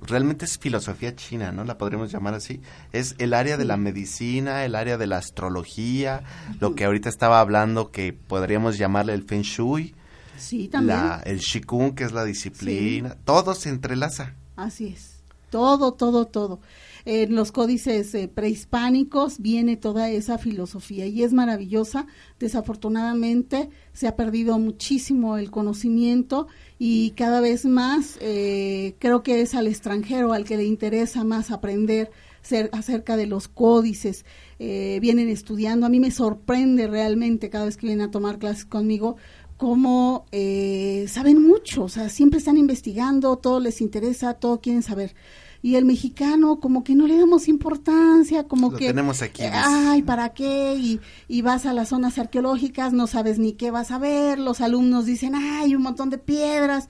realmente 0.02 0.44
es 0.44 0.58
filosofía 0.58 1.16
china, 1.16 1.52
¿no? 1.52 1.64
La 1.64 1.78
podríamos 1.78 2.12
llamar 2.12 2.34
así. 2.34 2.60
Es 2.92 3.16
el 3.18 3.34
área 3.34 3.56
de 3.56 3.64
la 3.64 3.76
medicina, 3.76 4.64
el 4.64 4.74
área 4.74 4.98
de 4.98 5.06
la 5.06 5.18
astrología, 5.18 6.22
lo 6.60 6.74
que 6.74 6.84
ahorita 6.84 7.08
estaba 7.08 7.40
hablando 7.40 7.90
que 7.90 8.12
podríamos 8.12 8.78
llamarle 8.78 9.14
el 9.14 9.24
feng 9.24 9.42
shui, 9.42 9.94
Sí, 10.40 10.68
también. 10.68 10.98
el 11.24 11.38
Shikun, 11.38 11.94
que 11.94 12.04
es 12.04 12.12
la 12.12 12.24
disciplina, 12.24 13.16
todo 13.24 13.54
se 13.54 13.68
entrelaza. 13.68 14.34
Así 14.56 14.88
es, 14.88 15.22
todo, 15.50 15.92
todo, 15.92 16.26
todo. 16.26 16.60
En 17.04 17.34
los 17.34 17.50
códices 17.50 18.14
eh, 18.14 18.28
prehispánicos 18.28 19.40
viene 19.40 19.76
toda 19.76 20.10
esa 20.10 20.38
filosofía 20.38 21.06
y 21.06 21.22
es 21.22 21.32
maravillosa. 21.32 22.06
Desafortunadamente 22.38 23.70
se 23.92 24.06
ha 24.06 24.16
perdido 24.16 24.58
muchísimo 24.58 25.38
el 25.38 25.50
conocimiento 25.50 26.48
y 26.78 27.12
cada 27.12 27.40
vez 27.40 27.64
más 27.64 28.18
eh, 28.20 28.96
creo 28.98 29.22
que 29.22 29.40
es 29.40 29.54
al 29.54 29.66
extranjero 29.66 30.32
al 30.32 30.44
que 30.44 30.56
le 30.56 30.64
interesa 30.64 31.24
más 31.24 31.50
aprender 31.50 32.10
ser, 32.42 32.70
acerca 32.72 33.16
de 33.16 33.26
los 33.26 33.48
códices. 33.48 34.24
Eh, 34.58 34.98
vienen 35.00 35.28
estudiando. 35.30 35.86
A 35.86 35.88
mí 35.88 36.00
me 36.00 36.10
sorprende 36.10 36.86
realmente 36.86 37.48
cada 37.48 37.64
vez 37.64 37.76
que 37.78 37.86
vienen 37.86 38.06
a 38.06 38.10
tomar 38.10 38.38
clases 38.38 38.66
conmigo 38.66 39.16
cómo 39.60 40.24
eh, 40.32 41.04
saben 41.06 41.46
mucho, 41.46 41.84
o 41.84 41.88
sea, 41.90 42.08
siempre 42.08 42.38
están 42.38 42.56
investigando, 42.56 43.36
todo 43.36 43.60
les 43.60 43.82
interesa, 43.82 44.32
todo 44.32 44.62
quieren 44.62 44.82
saber. 44.82 45.14
Y 45.60 45.74
el 45.74 45.84
mexicano 45.84 46.60
como 46.60 46.82
que 46.82 46.94
no 46.94 47.06
le 47.06 47.18
damos 47.18 47.46
importancia, 47.46 48.48
como 48.48 48.70
Lo 48.70 48.78
que... 48.78 48.86
tenemos 48.86 49.20
aquí, 49.20 49.42
eh, 49.42 49.50
ay, 49.52 50.00
¿para 50.00 50.30
qué? 50.30 50.76
Y, 50.76 50.98
y 51.28 51.42
vas 51.42 51.66
a 51.66 51.74
las 51.74 51.90
zonas 51.90 52.18
arqueológicas, 52.18 52.94
no 52.94 53.06
sabes 53.06 53.38
ni 53.38 53.52
qué 53.52 53.70
vas 53.70 53.90
a 53.90 53.98
ver, 53.98 54.38
los 54.38 54.62
alumnos 54.62 55.04
dicen, 55.04 55.34
ay, 55.34 55.74
un 55.74 55.82
montón 55.82 56.08
de 56.08 56.16
piedras, 56.16 56.88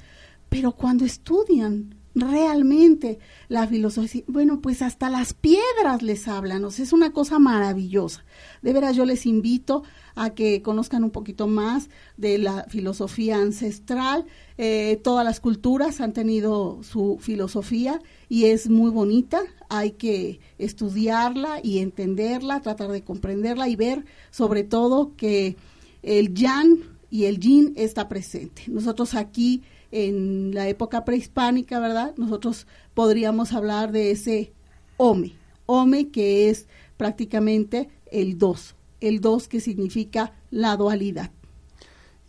pero 0.49 0.71
cuando 0.71 1.05
estudian 1.05 1.97
realmente 2.15 3.19
la 3.49 3.67
filosofía, 3.67 4.23
bueno, 4.27 4.61
pues 4.61 4.83
hasta 4.83 5.11
las 5.11 5.33
piedras 5.35 6.03
les 6.03 6.27
hablan, 6.29 6.65
o 6.65 6.71
sea, 6.71 6.85
es 6.85 6.93
una 6.93 7.13
cosa 7.13 7.39
maravillosa. 7.39 8.25
De 8.63 8.73
veras, 8.73 8.97
yo 8.97 9.05
les 9.05 9.27
invito 9.27 9.83
a 10.15 10.31
que 10.31 10.63
conozcan 10.63 11.05
un 11.05 11.11
poquito 11.11 11.47
más 11.47 11.89
de 12.17 12.39
la 12.39 12.65
filosofía 12.69 13.37
ancestral. 13.37 14.27
Eh, 14.59 15.01
todas 15.03 15.25
las 15.25 15.41
culturas 15.41 16.01
han 16.01 16.13
tenido 16.13 16.83
su 16.83 17.19
filosofía 17.21 18.01
y 18.29 18.47
es 18.47 18.69
muy 18.69 18.91
bonita. 18.91 19.41
Hay 19.69 19.93
que 19.93 20.41
estudiarla 20.59 21.61
y 21.63 21.79
entenderla, 21.79 22.61
tratar 22.61 22.91
de 22.91 23.03
comprenderla 23.03 23.69
y 23.69 23.77
ver 23.77 24.05
sobre 24.31 24.65
todo 24.65 25.15
que 25.17 25.57
el 26.03 26.35
yang 26.35 26.81
y 27.11 27.25
el 27.25 27.39
yin 27.39 27.73
está 27.77 28.09
presente. 28.09 28.63
Nosotros 28.69 29.15
aquí 29.15 29.63
en 29.93 30.55
la 30.55 30.69
época 30.69 31.05
prehispánica, 31.05 31.81
¿verdad? 31.81 32.15
Nosotros 32.17 32.67
podríamos 32.95 33.53
hablar 33.53 33.93
de 33.93 34.11
ese 34.11 34.53
ome, 34.97 35.33
ome 35.67 36.09
que 36.09 36.51
es 36.51 36.67
prácticamente 36.97 37.89
el 38.11 38.39
dos, 38.39 38.77
el 39.01 39.21
dos 39.21 39.49
que 39.49 39.61
significa 39.61 40.33
la 40.51 40.77
dualidad. 40.77 41.31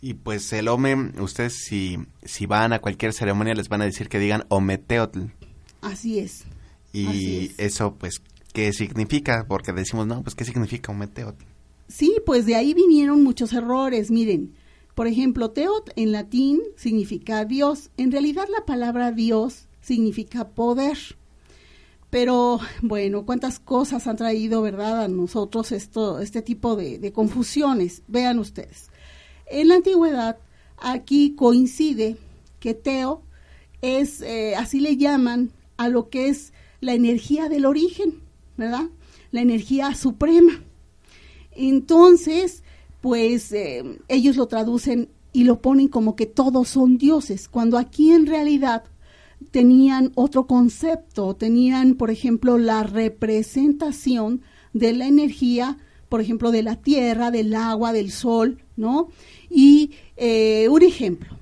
Y 0.00 0.14
pues 0.14 0.52
el 0.52 0.66
Ome, 0.66 1.12
ustedes 1.20 1.54
si, 1.64 1.96
si 2.24 2.46
van 2.46 2.72
a 2.72 2.80
cualquier 2.80 3.12
ceremonia 3.12 3.54
les 3.54 3.68
van 3.68 3.82
a 3.82 3.84
decir 3.84 4.08
que 4.08 4.18
digan 4.18 4.44
Ometeotl. 4.48 5.26
Así 5.80 6.18
es. 6.18 6.44
Y 6.92 7.06
Así 7.06 7.36
es. 7.46 7.58
eso 7.58 7.94
pues, 7.94 8.20
¿qué 8.52 8.72
significa? 8.72 9.46
Porque 9.46 9.72
decimos, 9.72 10.08
no, 10.08 10.22
pues 10.22 10.34
¿qué 10.34 10.44
significa 10.44 10.90
Ometeotl? 10.90 11.44
Sí, 11.86 12.16
pues 12.26 12.46
de 12.46 12.56
ahí 12.56 12.74
vinieron 12.74 13.22
muchos 13.22 13.52
errores. 13.52 14.10
Miren, 14.10 14.52
por 14.94 15.06
ejemplo, 15.06 15.50
teot 15.50 15.90
en 15.96 16.12
latín 16.12 16.60
significa 16.76 17.44
Dios. 17.44 17.90
En 17.96 18.12
realidad 18.12 18.46
la 18.50 18.66
palabra 18.66 19.10
Dios 19.10 19.66
significa 19.80 20.50
poder. 20.50 20.98
Pero 22.10 22.60
bueno, 22.82 23.24
cuántas 23.24 23.58
cosas 23.58 24.06
han 24.06 24.16
traído, 24.16 24.60
¿verdad?, 24.60 25.04
a 25.04 25.08
nosotros 25.08 25.72
esto, 25.72 26.20
este 26.20 26.42
tipo 26.42 26.76
de, 26.76 27.12
confusiones. 27.12 28.02
Vean 28.06 28.38
ustedes. 28.38 28.90
En 29.46 29.68
la 29.68 29.76
antigüedad, 29.76 30.38
aquí 30.76 31.34
coincide 31.34 32.18
que 32.60 32.74
Teo 32.74 33.22
es, 33.80 34.20
eh, 34.20 34.54
así 34.56 34.80
le 34.80 34.98
llaman 34.98 35.52
a 35.78 35.88
lo 35.88 36.10
que 36.10 36.28
es 36.28 36.52
la 36.80 36.92
energía 36.92 37.48
del 37.48 37.64
origen, 37.64 38.20
¿verdad? 38.58 38.90
La 39.30 39.40
energía 39.40 39.94
suprema. 39.94 40.62
Entonces, 41.52 42.62
pues 43.02 43.52
eh, 43.52 43.98
ellos 44.08 44.36
lo 44.36 44.46
traducen 44.46 45.10
y 45.34 45.44
lo 45.44 45.60
ponen 45.60 45.88
como 45.88 46.16
que 46.16 46.24
todos 46.24 46.68
son 46.68 46.96
dioses, 46.96 47.48
cuando 47.48 47.76
aquí 47.76 48.12
en 48.12 48.26
realidad 48.26 48.84
tenían 49.50 50.12
otro 50.14 50.46
concepto, 50.46 51.34
tenían, 51.34 51.96
por 51.96 52.10
ejemplo, 52.10 52.58
la 52.58 52.84
representación 52.84 54.42
de 54.72 54.92
la 54.92 55.06
energía, 55.06 55.78
por 56.08 56.20
ejemplo, 56.20 56.52
de 56.52 56.62
la 56.62 56.76
tierra, 56.76 57.30
del 57.30 57.54
agua, 57.54 57.92
del 57.92 58.12
sol, 58.12 58.62
¿no? 58.76 59.08
Y 59.50 59.90
eh, 60.16 60.68
un 60.70 60.82
ejemplo, 60.82 61.36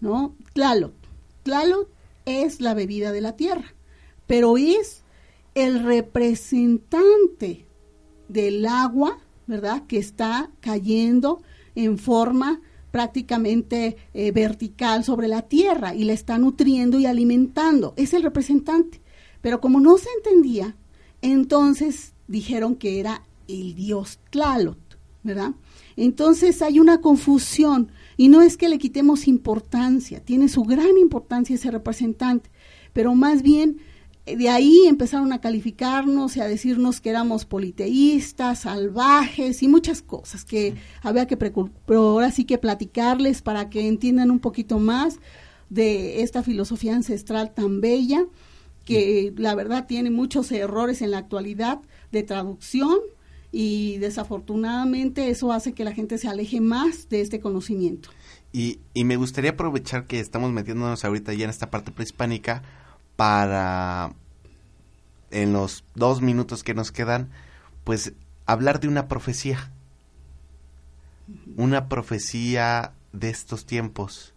¿no? 0.00 0.36
Tlaloc. 0.52 0.94
Tlaloc 1.42 1.88
es 2.26 2.60
la 2.60 2.74
bebida 2.74 3.10
de 3.10 3.22
la 3.22 3.34
tierra, 3.36 3.74
pero 4.26 4.56
es 4.56 5.02
el 5.54 5.82
representante 5.82 7.66
del 8.28 8.66
agua, 8.66 9.18
¿verdad? 9.46 9.84
Que 9.86 9.98
está 9.98 10.50
cayendo 10.60 11.42
en 11.74 11.98
forma 11.98 12.60
prácticamente 12.90 13.96
eh, 14.14 14.32
vertical 14.32 15.04
sobre 15.04 15.28
la 15.28 15.42
tierra 15.42 15.94
y 15.94 16.04
la 16.04 16.14
está 16.14 16.38
nutriendo 16.38 16.98
y 16.98 17.06
alimentando. 17.06 17.92
Es 17.96 18.14
el 18.14 18.22
representante. 18.22 19.00
Pero 19.42 19.60
como 19.60 19.80
no 19.80 19.98
se 19.98 20.08
entendía, 20.16 20.76
entonces 21.22 22.14
dijeron 22.26 22.74
que 22.74 23.00
era 23.00 23.22
el 23.48 23.74
dios 23.74 24.18
Tlaloc, 24.30 24.78
¿verdad? 25.22 25.52
Entonces 25.96 26.62
hay 26.62 26.80
una 26.80 27.00
confusión 27.00 27.90
y 28.16 28.28
no 28.28 28.42
es 28.42 28.56
que 28.56 28.68
le 28.68 28.78
quitemos 28.78 29.28
importancia, 29.28 30.20
tiene 30.20 30.48
su 30.48 30.62
gran 30.62 30.98
importancia 30.98 31.54
ese 31.54 31.70
representante, 31.70 32.50
pero 32.92 33.14
más 33.14 33.42
bien 33.42 33.78
de 34.26 34.48
ahí 34.48 34.86
empezaron 34.88 35.32
a 35.32 35.40
calificarnos 35.40 36.36
y 36.36 36.40
a 36.40 36.46
decirnos 36.46 37.00
que 37.00 37.10
éramos 37.10 37.44
politeístas, 37.44 38.60
salvajes 38.60 39.62
y 39.62 39.68
muchas 39.68 40.02
cosas 40.02 40.44
que 40.44 40.74
había 41.02 41.26
que, 41.26 41.36
pero 41.36 41.70
ahora 41.86 42.32
sí 42.32 42.44
que 42.44 42.58
platicarles 42.58 43.40
para 43.40 43.70
que 43.70 43.86
entiendan 43.86 44.32
un 44.32 44.40
poquito 44.40 44.80
más 44.80 45.20
de 45.70 46.22
esta 46.22 46.42
filosofía 46.42 46.94
ancestral 46.94 47.54
tan 47.54 47.80
bella 47.80 48.26
que 48.84 49.32
la 49.36 49.54
verdad 49.54 49.86
tiene 49.86 50.10
muchos 50.10 50.50
errores 50.50 51.02
en 51.02 51.12
la 51.12 51.18
actualidad 51.18 51.80
de 52.10 52.22
traducción 52.24 52.98
y 53.52 53.98
desafortunadamente 53.98 55.30
eso 55.30 55.52
hace 55.52 55.72
que 55.72 55.84
la 55.84 55.92
gente 55.92 56.18
se 56.18 56.28
aleje 56.28 56.60
más 56.60 57.08
de 57.08 57.20
este 57.20 57.40
conocimiento. 57.40 58.10
Y, 58.52 58.80
y 58.92 59.04
me 59.04 59.16
gustaría 59.16 59.52
aprovechar 59.52 60.06
que 60.06 60.18
estamos 60.18 60.52
metiéndonos 60.52 61.04
ahorita 61.04 61.32
ya 61.34 61.44
en 61.44 61.50
esta 61.50 61.70
parte 61.70 61.92
prehispánica 61.92 62.62
para, 63.16 64.12
en 65.30 65.52
los 65.52 65.84
dos 65.94 66.22
minutos 66.22 66.62
que 66.62 66.74
nos 66.74 66.92
quedan, 66.92 67.30
pues 67.84 68.12
hablar 68.46 68.80
de 68.80 68.88
una 68.88 69.08
profecía. 69.08 69.72
Una 71.56 71.88
profecía 71.88 72.92
de 73.12 73.30
estos 73.30 73.66
tiempos 73.66 74.32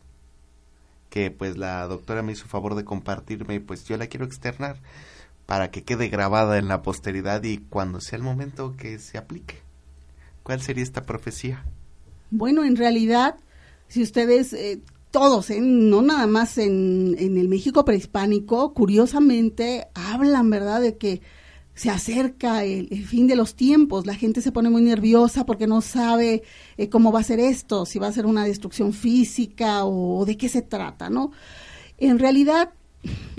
que 1.10 1.32
pues 1.32 1.58
la 1.58 1.86
doctora 1.88 2.22
me 2.22 2.32
hizo 2.32 2.48
favor 2.48 2.76
de 2.76 2.86
compartirme 2.86 3.56
y 3.56 3.60
pues 3.60 3.84
yo 3.86 3.98
la 3.98 4.08
quiero 4.08 4.26
externar 4.26 4.78
para 5.46 5.72
que 5.72 5.84
quede 5.84 6.08
grabada 6.08 6.58
en 6.58 6.68
la 6.68 6.84
posteridad 6.84 7.44
y 7.44 7.58
cuando 7.58 8.00
sea 8.02 8.18
el 8.18 8.24
momento 8.24 8.76
que 8.78 9.00
se 9.00 9.18
aplique. 9.18 9.58
¿Cuál 10.44 10.62
sería 10.62 10.84
esta 10.84 11.06
profecía? 11.06 11.66
Bueno, 12.32 12.64
en 12.64 12.76
realidad, 12.76 13.36
si 13.88 14.04
ustedes 14.04 14.54
eh, 14.54 14.82
todos, 15.12 15.50
¿eh? 15.50 15.60
no 15.62 16.02
nada 16.02 16.28
más 16.28 16.58
en, 16.58 17.16
en, 17.18 17.38
el 17.38 17.48
México 17.48 17.86
prehispánico, 17.86 18.74
curiosamente 18.74 19.88
hablan, 19.94 20.50
¿verdad?, 20.50 20.82
de 20.82 20.98
que 20.98 21.22
se 21.74 21.90
acerca 21.90 22.66
el, 22.66 23.06
fin 23.06 23.26
de 23.28 23.38
los 23.38 23.56
tiempos, 23.56 24.06
la 24.06 24.14
gente 24.14 24.42
se 24.42 24.52
pone 24.52 24.70
muy 24.70 24.82
nerviosa 24.82 25.46
porque 25.46 25.66
no 25.66 25.80
sabe 25.82 26.44
eh, 26.78 26.90
cómo 26.90 27.12
va 27.12 27.22
a 27.22 27.24
ser 27.24 27.40
esto, 27.40 27.86
si 27.86 28.00
va 28.00 28.08
a 28.08 28.12
ser 28.12 28.26
una 28.26 28.44
destrucción 28.44 28.92
física 28.92 29.86
o, 29.86 30.20
o 30.20 30.26
de 30.26 30.36
qué 30.36 30.50
se 30.50 30.62
trata, 30.62 31.10
¿no? 31.10 31.32
En 31.98 32.20
realidad, 32.20 32.74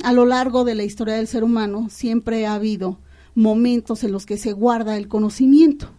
a 0.03 0.13
lo 0.13 0.25
largo 0.25 0.65
de 0.65 0.75
la 0.75 0.85
historia 0.85 1.17
del 1.17 1.27
ser 1.27 1.45
humano, 1.45 1.89
siempre 1.91 2.47
ha 2.47 2.55
habido 2.55 2.99
momentos 3.35 4.05
en 4.05 4.13
los 4.13 4.25
que 4.25 4.39
se 4.39 4.53
guarda 4.53 4.97
el 4.97 5.07
conocimiento, 5.07 5.91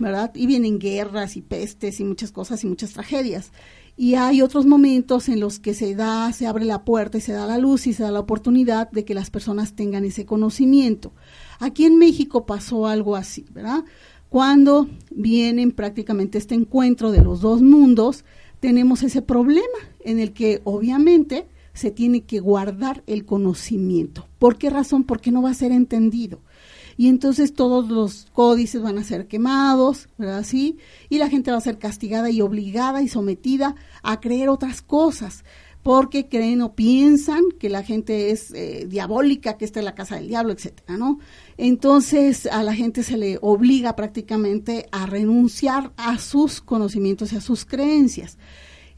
¿verdad? 0.00 0.32
Y 0.34 0.46
vienen 0.46 0.80
guerras 0.80 1.36
y 1.36 1.42
pestes 1.42 2.00
y 2.00 2.04
muchas 2.04 2.32
cosas 2.32 2.64
y 2.64 2.66
muchas 2.66 2.92
tragedias 2.92 3.52
y 3.96 4.14
hay 4.14 4.42
otros 4.42 4.66
momentos 4.66 5.28
en 5.28 5.40
los 5.40 5.58
que 5.58 5.72
se 5.72 5.94
da, 5.94 6.30
se 6.32 6.46
abre 6.46 6.66
la 6.66 6.84
puerta 6.84 7.16
y 7.16 7.22
se 7.22 7.32
da 7.32 7.46
la 7.46 7.56
luz 7.56 7.86
y 7.86 7.94
se 7.94 8.02
da 8.02 8.10
la 8.10 8.20
oportunidad 8.20 8.90
de 8.90 9.04
que 9.06 9.14
las 9.14 9.30
personas 9.30 9.74
tengan 9.74 10.04
ese 10.04 10.26
conocimiento. 10.26 11.12
Aquí 11.58 11.86
en 11.86 11.98
México 11.98 12.44
pasó 12.44 12.86
algo 12.86 13.16
así, 13.16 13.46
¿verdad? 13.52 13.84
Cuando 14.28 14.88
vienen 15.10 15.72
prácticamente 15.72 16.36
este 16.36 16.54
encuentro 16.54 17.10
de 17.10 17.22
los 17.22 17.40
dos 17.40 17.62
mundos, 17.62 18.24
tenemos 18.60 19.02
ese 19.02 19.22
problema 19.22 19.78
en 20.00 20.18
el 20.18 20.32
que 20.32 20.60
obviamente 20.64 21.46
se 21.72 21.90
tiene 21.90 22.22
que 22.22 22.40
guardar 22.40 23.02
el 23.06 23.24
conocimiento. 23.24 24.26
¿Por 24.38 24.58
qué 24.58 24.68
razón? 24.68 25.04
Porque 25.04 25.30
no 25.30 25.42
va 25.42 25.50
a 25.50 25.54
ser 25.54 25.72
entendido 25.72 26.40
y 26.96 27.08
entonces 27.08 27.54
todos 27.54 27.88
los 27.88 28.26
códices 28.32 28.82
van 28.82 28.98
a 28.98 29.04
ser 29.04 29.26
quemados, 29.26 30.08
¿verdad? 30.16 30.44
Sí, 30.44 30.78
y 31.08 31.18
la 31.18 31.28
gente 31.28 31.50
va 31.50 31.58
a 31.58 31.62
ser 31.62 31.78
castigada 31.78 32.30
y 32.30 32.40
obligada 32.40 33.02
y 33.02 33.08
sometida 33.08 33.76
a 34.02 34.20
creer 34.20 34.48
otras 34.48 34.82
cosas, 34.82 35.44
porque 35.82 36.28
creen 36.28 36.62
o 36.62 36.74
piensan 36.74 37.44
que 37.60 37.68
la 37.68 37.84
gente 37.84 38.30
es 38.30 38.50
eh, 38.52 38.86
diabólica, 38.88 39.56
que 39.56 39.64
está 39.64 39.78
en 39.78 39.84
la 39.84 39.94
casa 39.94 40.16
del 40.16 40.26
diablo, 40.26 40.52
etcétera, 40.52 40.96
¿no? 40.98 41.20
Entonces 41.58 42.46
a 42.46 42.64
la 42.64 42.74
gente 42.74 43.04
se 43.04 43.16
le 43.16 43.38
obliga 43.40 43.94
prácticamente 43.94 44.88
a 44.90 45.06
renunciar 45.06 45.92
a 45.96 46.18
sus 46.18 46.60
conocimientos 46.60 47.32
y 47.32 47.36
a 47.36 47.40
sus 47.40 47.64
creencias. 47.64 48.36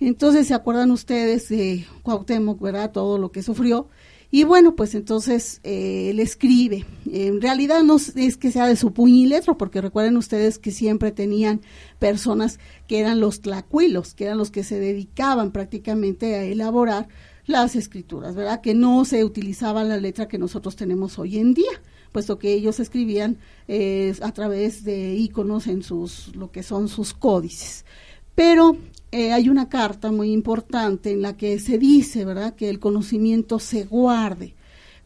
Entonces, 0.00 0.46
¿se 0.46 0.54
acuerdan 0.54 0.90
ustedes 0.90 1.48
de 1.48 1.86
Cuauhtémoc, 2.02 2.60
verdad? 2.60 2.92
Todo 2.92 3.18
lo 3.18 3.32
que 3.32 3.42
sufrió 3.42 3.88
Y 4.30 4.44
bueno, 4.44 4.76
pues 4.76 4.94
entonces 4.94 5.60
eh, 5.64 6.10
él 6.10 6.20
escribe. 6.20 6.84
En 7.10 7.40
realidad 7.40 7.82
no 7.82 7.96
es 7.96 8.36
que 8.36 8.52
sea 8.52 8.66
de 8.66 8.76
su 8.76 8.92
puño 8.92 9.14
y 9.14 9.26
letra, 9.26 9.54
porque 9.54 9.80
recuerden 9.80 10.16
ustedes 10.16 10.58
que 10.58 10.70
siempre 10.70 11.10
tenían 11.10 11.62
personas 11.98 12.60
que 12.86 13.00
eran 13.00 13.20
los 13.20 13.40
tlacuilos, 13.40 14.14
que 14.14 14.24
eran 14.24 14.38
los 14.38 14.50
que 14.50 14.64
se 14.64 14.78
dedicaban 14.78 15.50
prácticamente 15.50 16.36
a 16.36 16.44
elaborar 16.44 17.08
las 17.46 17.74
escrituras, 17.74 18.36
¿verdad? 18.36 18.60
Que 18.60 18.74
no 18.74 19.04
se 19.06 19.24
utilizaba 19.24 19.82
la 19.82 19.96
letra 19.96 20.28
que 20.28 20.38
nosotros 20.38 20.76
tenemos 20.76 21.18
hoy 21.18 21.38
en 21.38 21.54
día, 21.54 21.82
puesto 22.12 22.38
que 22.38 22.52
ellos 22.52 22.78
escribían 22.78 23.38
eh, 23.66 24.14
a 24.20 24.32
través 24.32 24.84
de 24.84 25.14
iconos 25.14 25.66
en 25.66 25.82
sus, 25.82 26.36
lo 26.36 26.52
que 26.52 26.62
son 26.62 26.88
sus 26.88 27.14
códices. 27.14 27.86
Pero 28.34 28.76
eh, 29.10 29.32
hay 29.32 29.48
una 29.48 29.68
carta 29.68 30.12
muy 30.12 30.32
importante 30.32 31.12
en 31.12 31.22
la 31.22 31.36
que 31.36 31.58
se 31.58 31.78
dice, 31.78 32.24
¿verdad?, 32.24 32.54
que 32.54 32.68
el 32.68 32.78
conocimiento 32.78 33.58
se 33.58 33.84
guarde, 33.84 34.54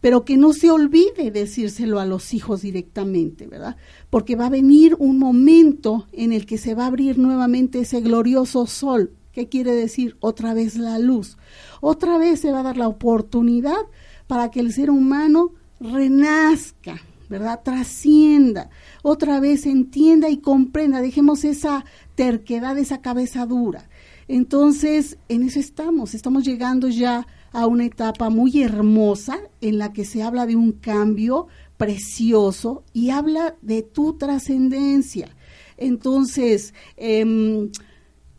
pero 0.01 0.25
que 0.25 0.37
no 0.37 0.53
se 0.53 0.71
olvide 0.71 1.31
decírselo 1.31 2.01
a 2.01 2.07
los 2.07 2.35
hijos 2.35 2.63
directamente, 2.63 3.47
¿verdad? 3.47 3.77
Porque 4.11 4.35
va 4.35 4.47
a 4.47 4.51
venir 4.51 4.97
un 4.99 5.19
momento 5.19 6.07
en 6.13 6.33
el 6.33 6.47
que 6.47 6.59
se 6.59 6.75
va 6.75 6.85
a 6.85 6.89
abrir 6.89 7.19
nuevamente 7.19 7.81
ese 7.81 8.01
glorioso 8.01 8.67
sol. 8.67 9.13
¿Qué 9.33 9.49
quiere 9.49 9.73
decir? 9.73 10.17
Otra 10.21 10.53
vez 10.53 10.77
la 10.77 10.99
luz. 10.99 11.39
Otra 11.81 12.19
vez 12.19 12.41
se 12.41 12.53
va 12.53 12.61
a 12.61 12.65
dar 12.65 12.77
la 12.77 12.89
oportunidad 12.89 13.79
para 14.27 14.51
que 14.51 14.61
el 14.61 14.73
ser 14.73 14.91
humano 14.91 15.53
renazca, 15.81 17.01
¿verdad? 17.29 17.61
Trascienda, 17.65 18.71
otra 19.03 19.41
vez 19.41 19.67
entienda 19.67 20.29
y 20.29 20.39
comprenda, 20.39 21.01
dejemos 21.01 21.45
esa 21.45 21.85
terquedad, 22.15 22.77
esa 22.77 23.01
cabeza 23.01 23.47
dura. 23.47 23.89
Entonces, 24.29 25.19
en 25.29 25.43
eso 25.43 25.61
estamos, 25.61 26.15
estamos 26.15 26.45
llegando 26.45 26.89
ya 26.89 27.27
a 27.53 27.67
una 27.67 27.85
etapa 27.85 28.31
muy 28.31 28.63
hermosa 28.63 29.39
en 29.61 29.79
la 29.79 29.93
que 29.93 30.05
se 30.05 30.23
habla 30.23 30.47
de 30.47 30.57
un 30.57 30.73
cambio 30.73 31.49
precioso 31.77 32.85
y 32.93 33.11
habla 33.11 33.57
de 33.63 33.83
tu 33.83 34.15
trascendencia. 34.15 35.29
Entonces, 35.77 36.75
eh, 36.97 37.71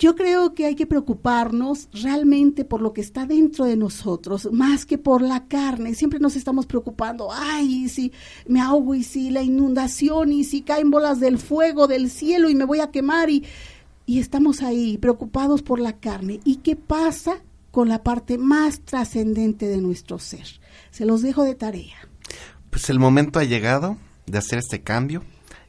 yo 0.04 0.16
creo 0.16 0.54
que 0.54 0.66
hay 0.66 0.76
que 0.76 0.86
preocuparnos 0.86 1.88
realmente 1.94 2.66
por 2.66 2.82
lo 2.82 2.92
que 2.92 3.00
está 3.00 3.26
dentro 3.26 3.64
de 3.64 3.78
nosotros, 3.78 4.50
más 4.52 4.86
que 4.86 4.98
por 4.98 5.22
la 5.22 5.48
carne. 5.48 5.96
Siempre 5.96 6.20
nos 6.20 6.36
estamos 6.36 6.66
preocupando, 6.66 7.30
ay, 7.32 7.88
si 7.88 8.12
me 8.46 8.60
ahogo 8.60 8.96
y 8.96 9.04
si 9.04 9.30
la 9.30 9.44
inundación 9.44 10.34
y 10.34 10.44
si 10.44 10.62
caen 10.62 10.92
bolas 10.92 11.22
del 11.22 11.38
fuego 11.38 11.88
del 11.88 12.10
cielo 12.10 12.50
y 12.50 12.56
me 12.56 12.66
voy 12.66 12.82
a 12.82 12.92
quemar 12.92 13.30
y, 13.30 13.46
y 14.06 14.20
estamos 14.20 14.62
ahí 14.62 14.98
preocupados 14.98 15.62
por 15.62 15.80
la 15.80 15.94
carne. 15.94 16.40
¿Y 16.44 16.58
qué 16.58 16.76
pasa 16.76 17.38
con 17.72 17.90
la 17.90 18.04
parte 18.04 18.38
más 18.38 18.82
trascendente 18.82 19.68
de 19.68 19.78
nuestro 19.78 20.20
ser? 20.20 20.48
Se 20.92 21.06
los 21.06 21.22
dejo 21.22 21.44
de 21.44 21.56
tarea. 21.56 22.10
Pues 22.70 22.90
el 22.90 23.00
momento 23.00 23.40
ha 23.40 23.44
llegado 23.44 23.98
de 24.26 24.38
hacer 24.38 24.60
este 24.60 24.82
cambio 24.82 25.24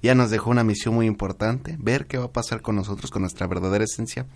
ya 0.04 0.14
nos 0.14 0.30
dejó 0.30 0.50
una 0.50 0.64
misión 0.64 0.94
muy 0.94 1.06
importante, 1.06 1.76
ver 1.80 2.06
qué 2.06 2.18
va 2.18 2.26
a 2.26 2.32
pasar 2.32 2.60
con 2.60 2.76
nosotros, 2.76 3.10
con 3.10 3.22
nuestra 3.22 3.46
verdadera 3.46 3.84
esencia. 3.84 4.26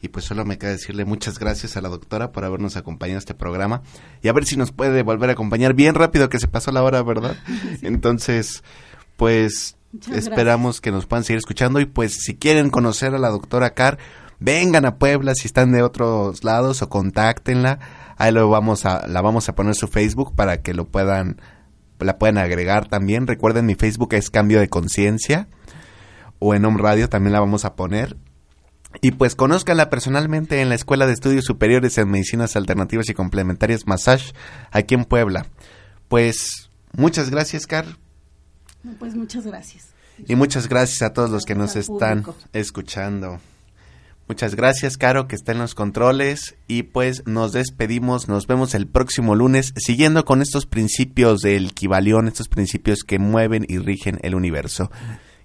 Y 0.00 0.08
pues 0.08 0.24
solo 0.24 0.44
me 0.44 0.56
queda 0.56 0.70
decirle 0.70 1.04
muchas 1.04 1.40
gracias 1.40 1.76
a 1.76 1.80
la 1.80 1.88
doctora 1.88 2.30
por 2.30 2.44
habernos 2.44 2.76
acompañado 2.76 3.16
a 3.16 3.18
este 3.18 3.34
programa 3.34 3.82
y 4.22 4.28
a 4.28 4.32
ver 4.32 4.46
si 4.46 4.56
nos 4.56 4.70
puede 4.70 5.02
volver 5.02 5.28
a 5.28 5.32
acompañar 5.32 5.74
bien 5.74 5.96
rápido 5.96 6.28
que 6.28 6.38
se 6.38 6.46
pasó 6.46 6.70
la 6.70 6.84
hora, 6.84 7.02
¿verdad? 7.02 7.36
Entonces, 7.82 8.62
pues 9.16 9.76
esperamos 10.12 10.80
que 10.80 10.92
nos 10.92 11.06
puedan 11.06 11.24
seguir 11.24 11.38
escuchando 11.38 11.80
y 11.80 11.86
pues 11.86 12.18
si 12.22 12.36
quieren 12.36 12.70
conocer 12.70 13.14
a 13.14 13.18
la 13.18 13.28
doctora 13.28 13.70
Carr, 13.70 13.98
vengan 14.38 14.84
a 14.84 14.96
Puebla 14.96 15.34
si 15.34 15.46
están 15.46 15.72
de 15.72 15.82
otros 15.82 16.44
lados 16.44 16.82
o 16.82 16.88
contáctenla. 16.88 17.78
Ahí 18.16 18.32
lo 18.32 18.48
vamos 18.48 18.86
a 18.86 19.06
la 19.06 19.20
vamos 19.22 19.48
a 19.48 19.54
poner 19.54 19.74
su 19.74 19.88
Facebook 19.88 20.34
para 20.34 20.62
que 20.62 20.74
lo 20.74 20.86
puedan 20.86 21.40
la 21.98 22.18
pueden 22.18 22.38
agregar 22.38 22.88
también. 22.88 23.26
Recuerden, 23.26 23.66
mi 23.66 23.74
Facebook 23.74 24.14
es 24.14 24.30
Cambio 24.30 24.60
de 24.60 24.68
Conciencia. 24.68 25.48
O 26.38 26.54
en 26.54 26.64
Home 26.64 26.80
Radio 26.80 27.08
también 27.08 27.34
la 27.34 27.40
vamos 27.40 27.64
a 27.64 27.76
poner. 27.76 28.16
Y 29.02 29.12
pues 29.12 29.36
conózcanla 29.36 29.90
personalmente 29.90 30.60
en 30.60 30.68
la 30.68 30.74
Escuela 30.74 31.06
de 31.06 31.12
Estudios 31.12 31.44
Superiores 31.44 31.96
en 31.98 32.10
Medicinas 32.10 32.56
Alternativas 32.56 33.08
y 33.08 33.14
Complementarias 33.14 33.86
Massage, 33.86 34.32
aquí 34.72 34.94
en 34.94 35.04
Puebla. 35.04 35.46
Pues 36.08 36.70
muchas 36.92 37.30
gracias, 37.30 37.66
Car. 37.66 37.86
Pues 38.98 39.14
muchas 39.14 39.46
gracias. 39.46 39.88
Y 40.26 40.34
muchas 40.36 40.68
gracias 40.68 41.02
a 41.02 41.12
todos 41.12 41.30
los 41.30 41.44
que 41.44 41.54
nos 41.54 41.76
están 41.76 42.24
escuchando. 42.52 43.40
Muchas 44.28 44.54
gracias, 44.54 44.96
Caro, 44.96 45.26
que 45.26 45.34
está 45.34 45.52
en 45.52 45.58
los 45.58 45.74
controles. 45.74 46.54
Y 46.68 46.84
pues 46.84 47.24
nos 47.26 47.52
despedimos, 47.52 48.28
nos 48.28 48.46
vemos 48.46 48.74
el 48.74 48.86
próximo 48.86 49.34
lunes, 49.34 49.72
siguiendo 49.76 50.24
con 50.24 50.40
estos 50.40 50.66
principios 50.66 51.40
del 51.40 51.72
Kibalión, 51.72 52.28
estos 52.28 52.48
principios 52.48 53.02
que 53.02 53.18
mueven 53.18 53.64
y 53.68 53.78
rigen 53.78 54.18
el 54.22 54.34
universo. 54.34 54.90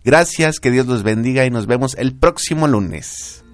Gracias, 0.04 0.60
que 0.60 0.70
Dios 0.70 0.86
los 0.86 1.02
bendiga 1.02 1.46
y 1.46 1.50
nos 1.50 1.66
vemos 1.66 1.96
el 1.98 2.16
próximo 2.16 2.68
lunes. 2.68 3.45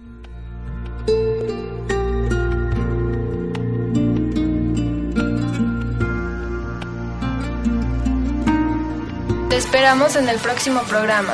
Te 9.52 9.58
esperamos 9.58 10.16
en 10.16 10.30
el 10.30 10.40
próximo 10.40 10.82
programa. 10.84 11.34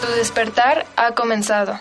Tu 0.00 0.06
despertar 0.12 0.86
ha 0.94 1.16
comenzado. 1.16 1.80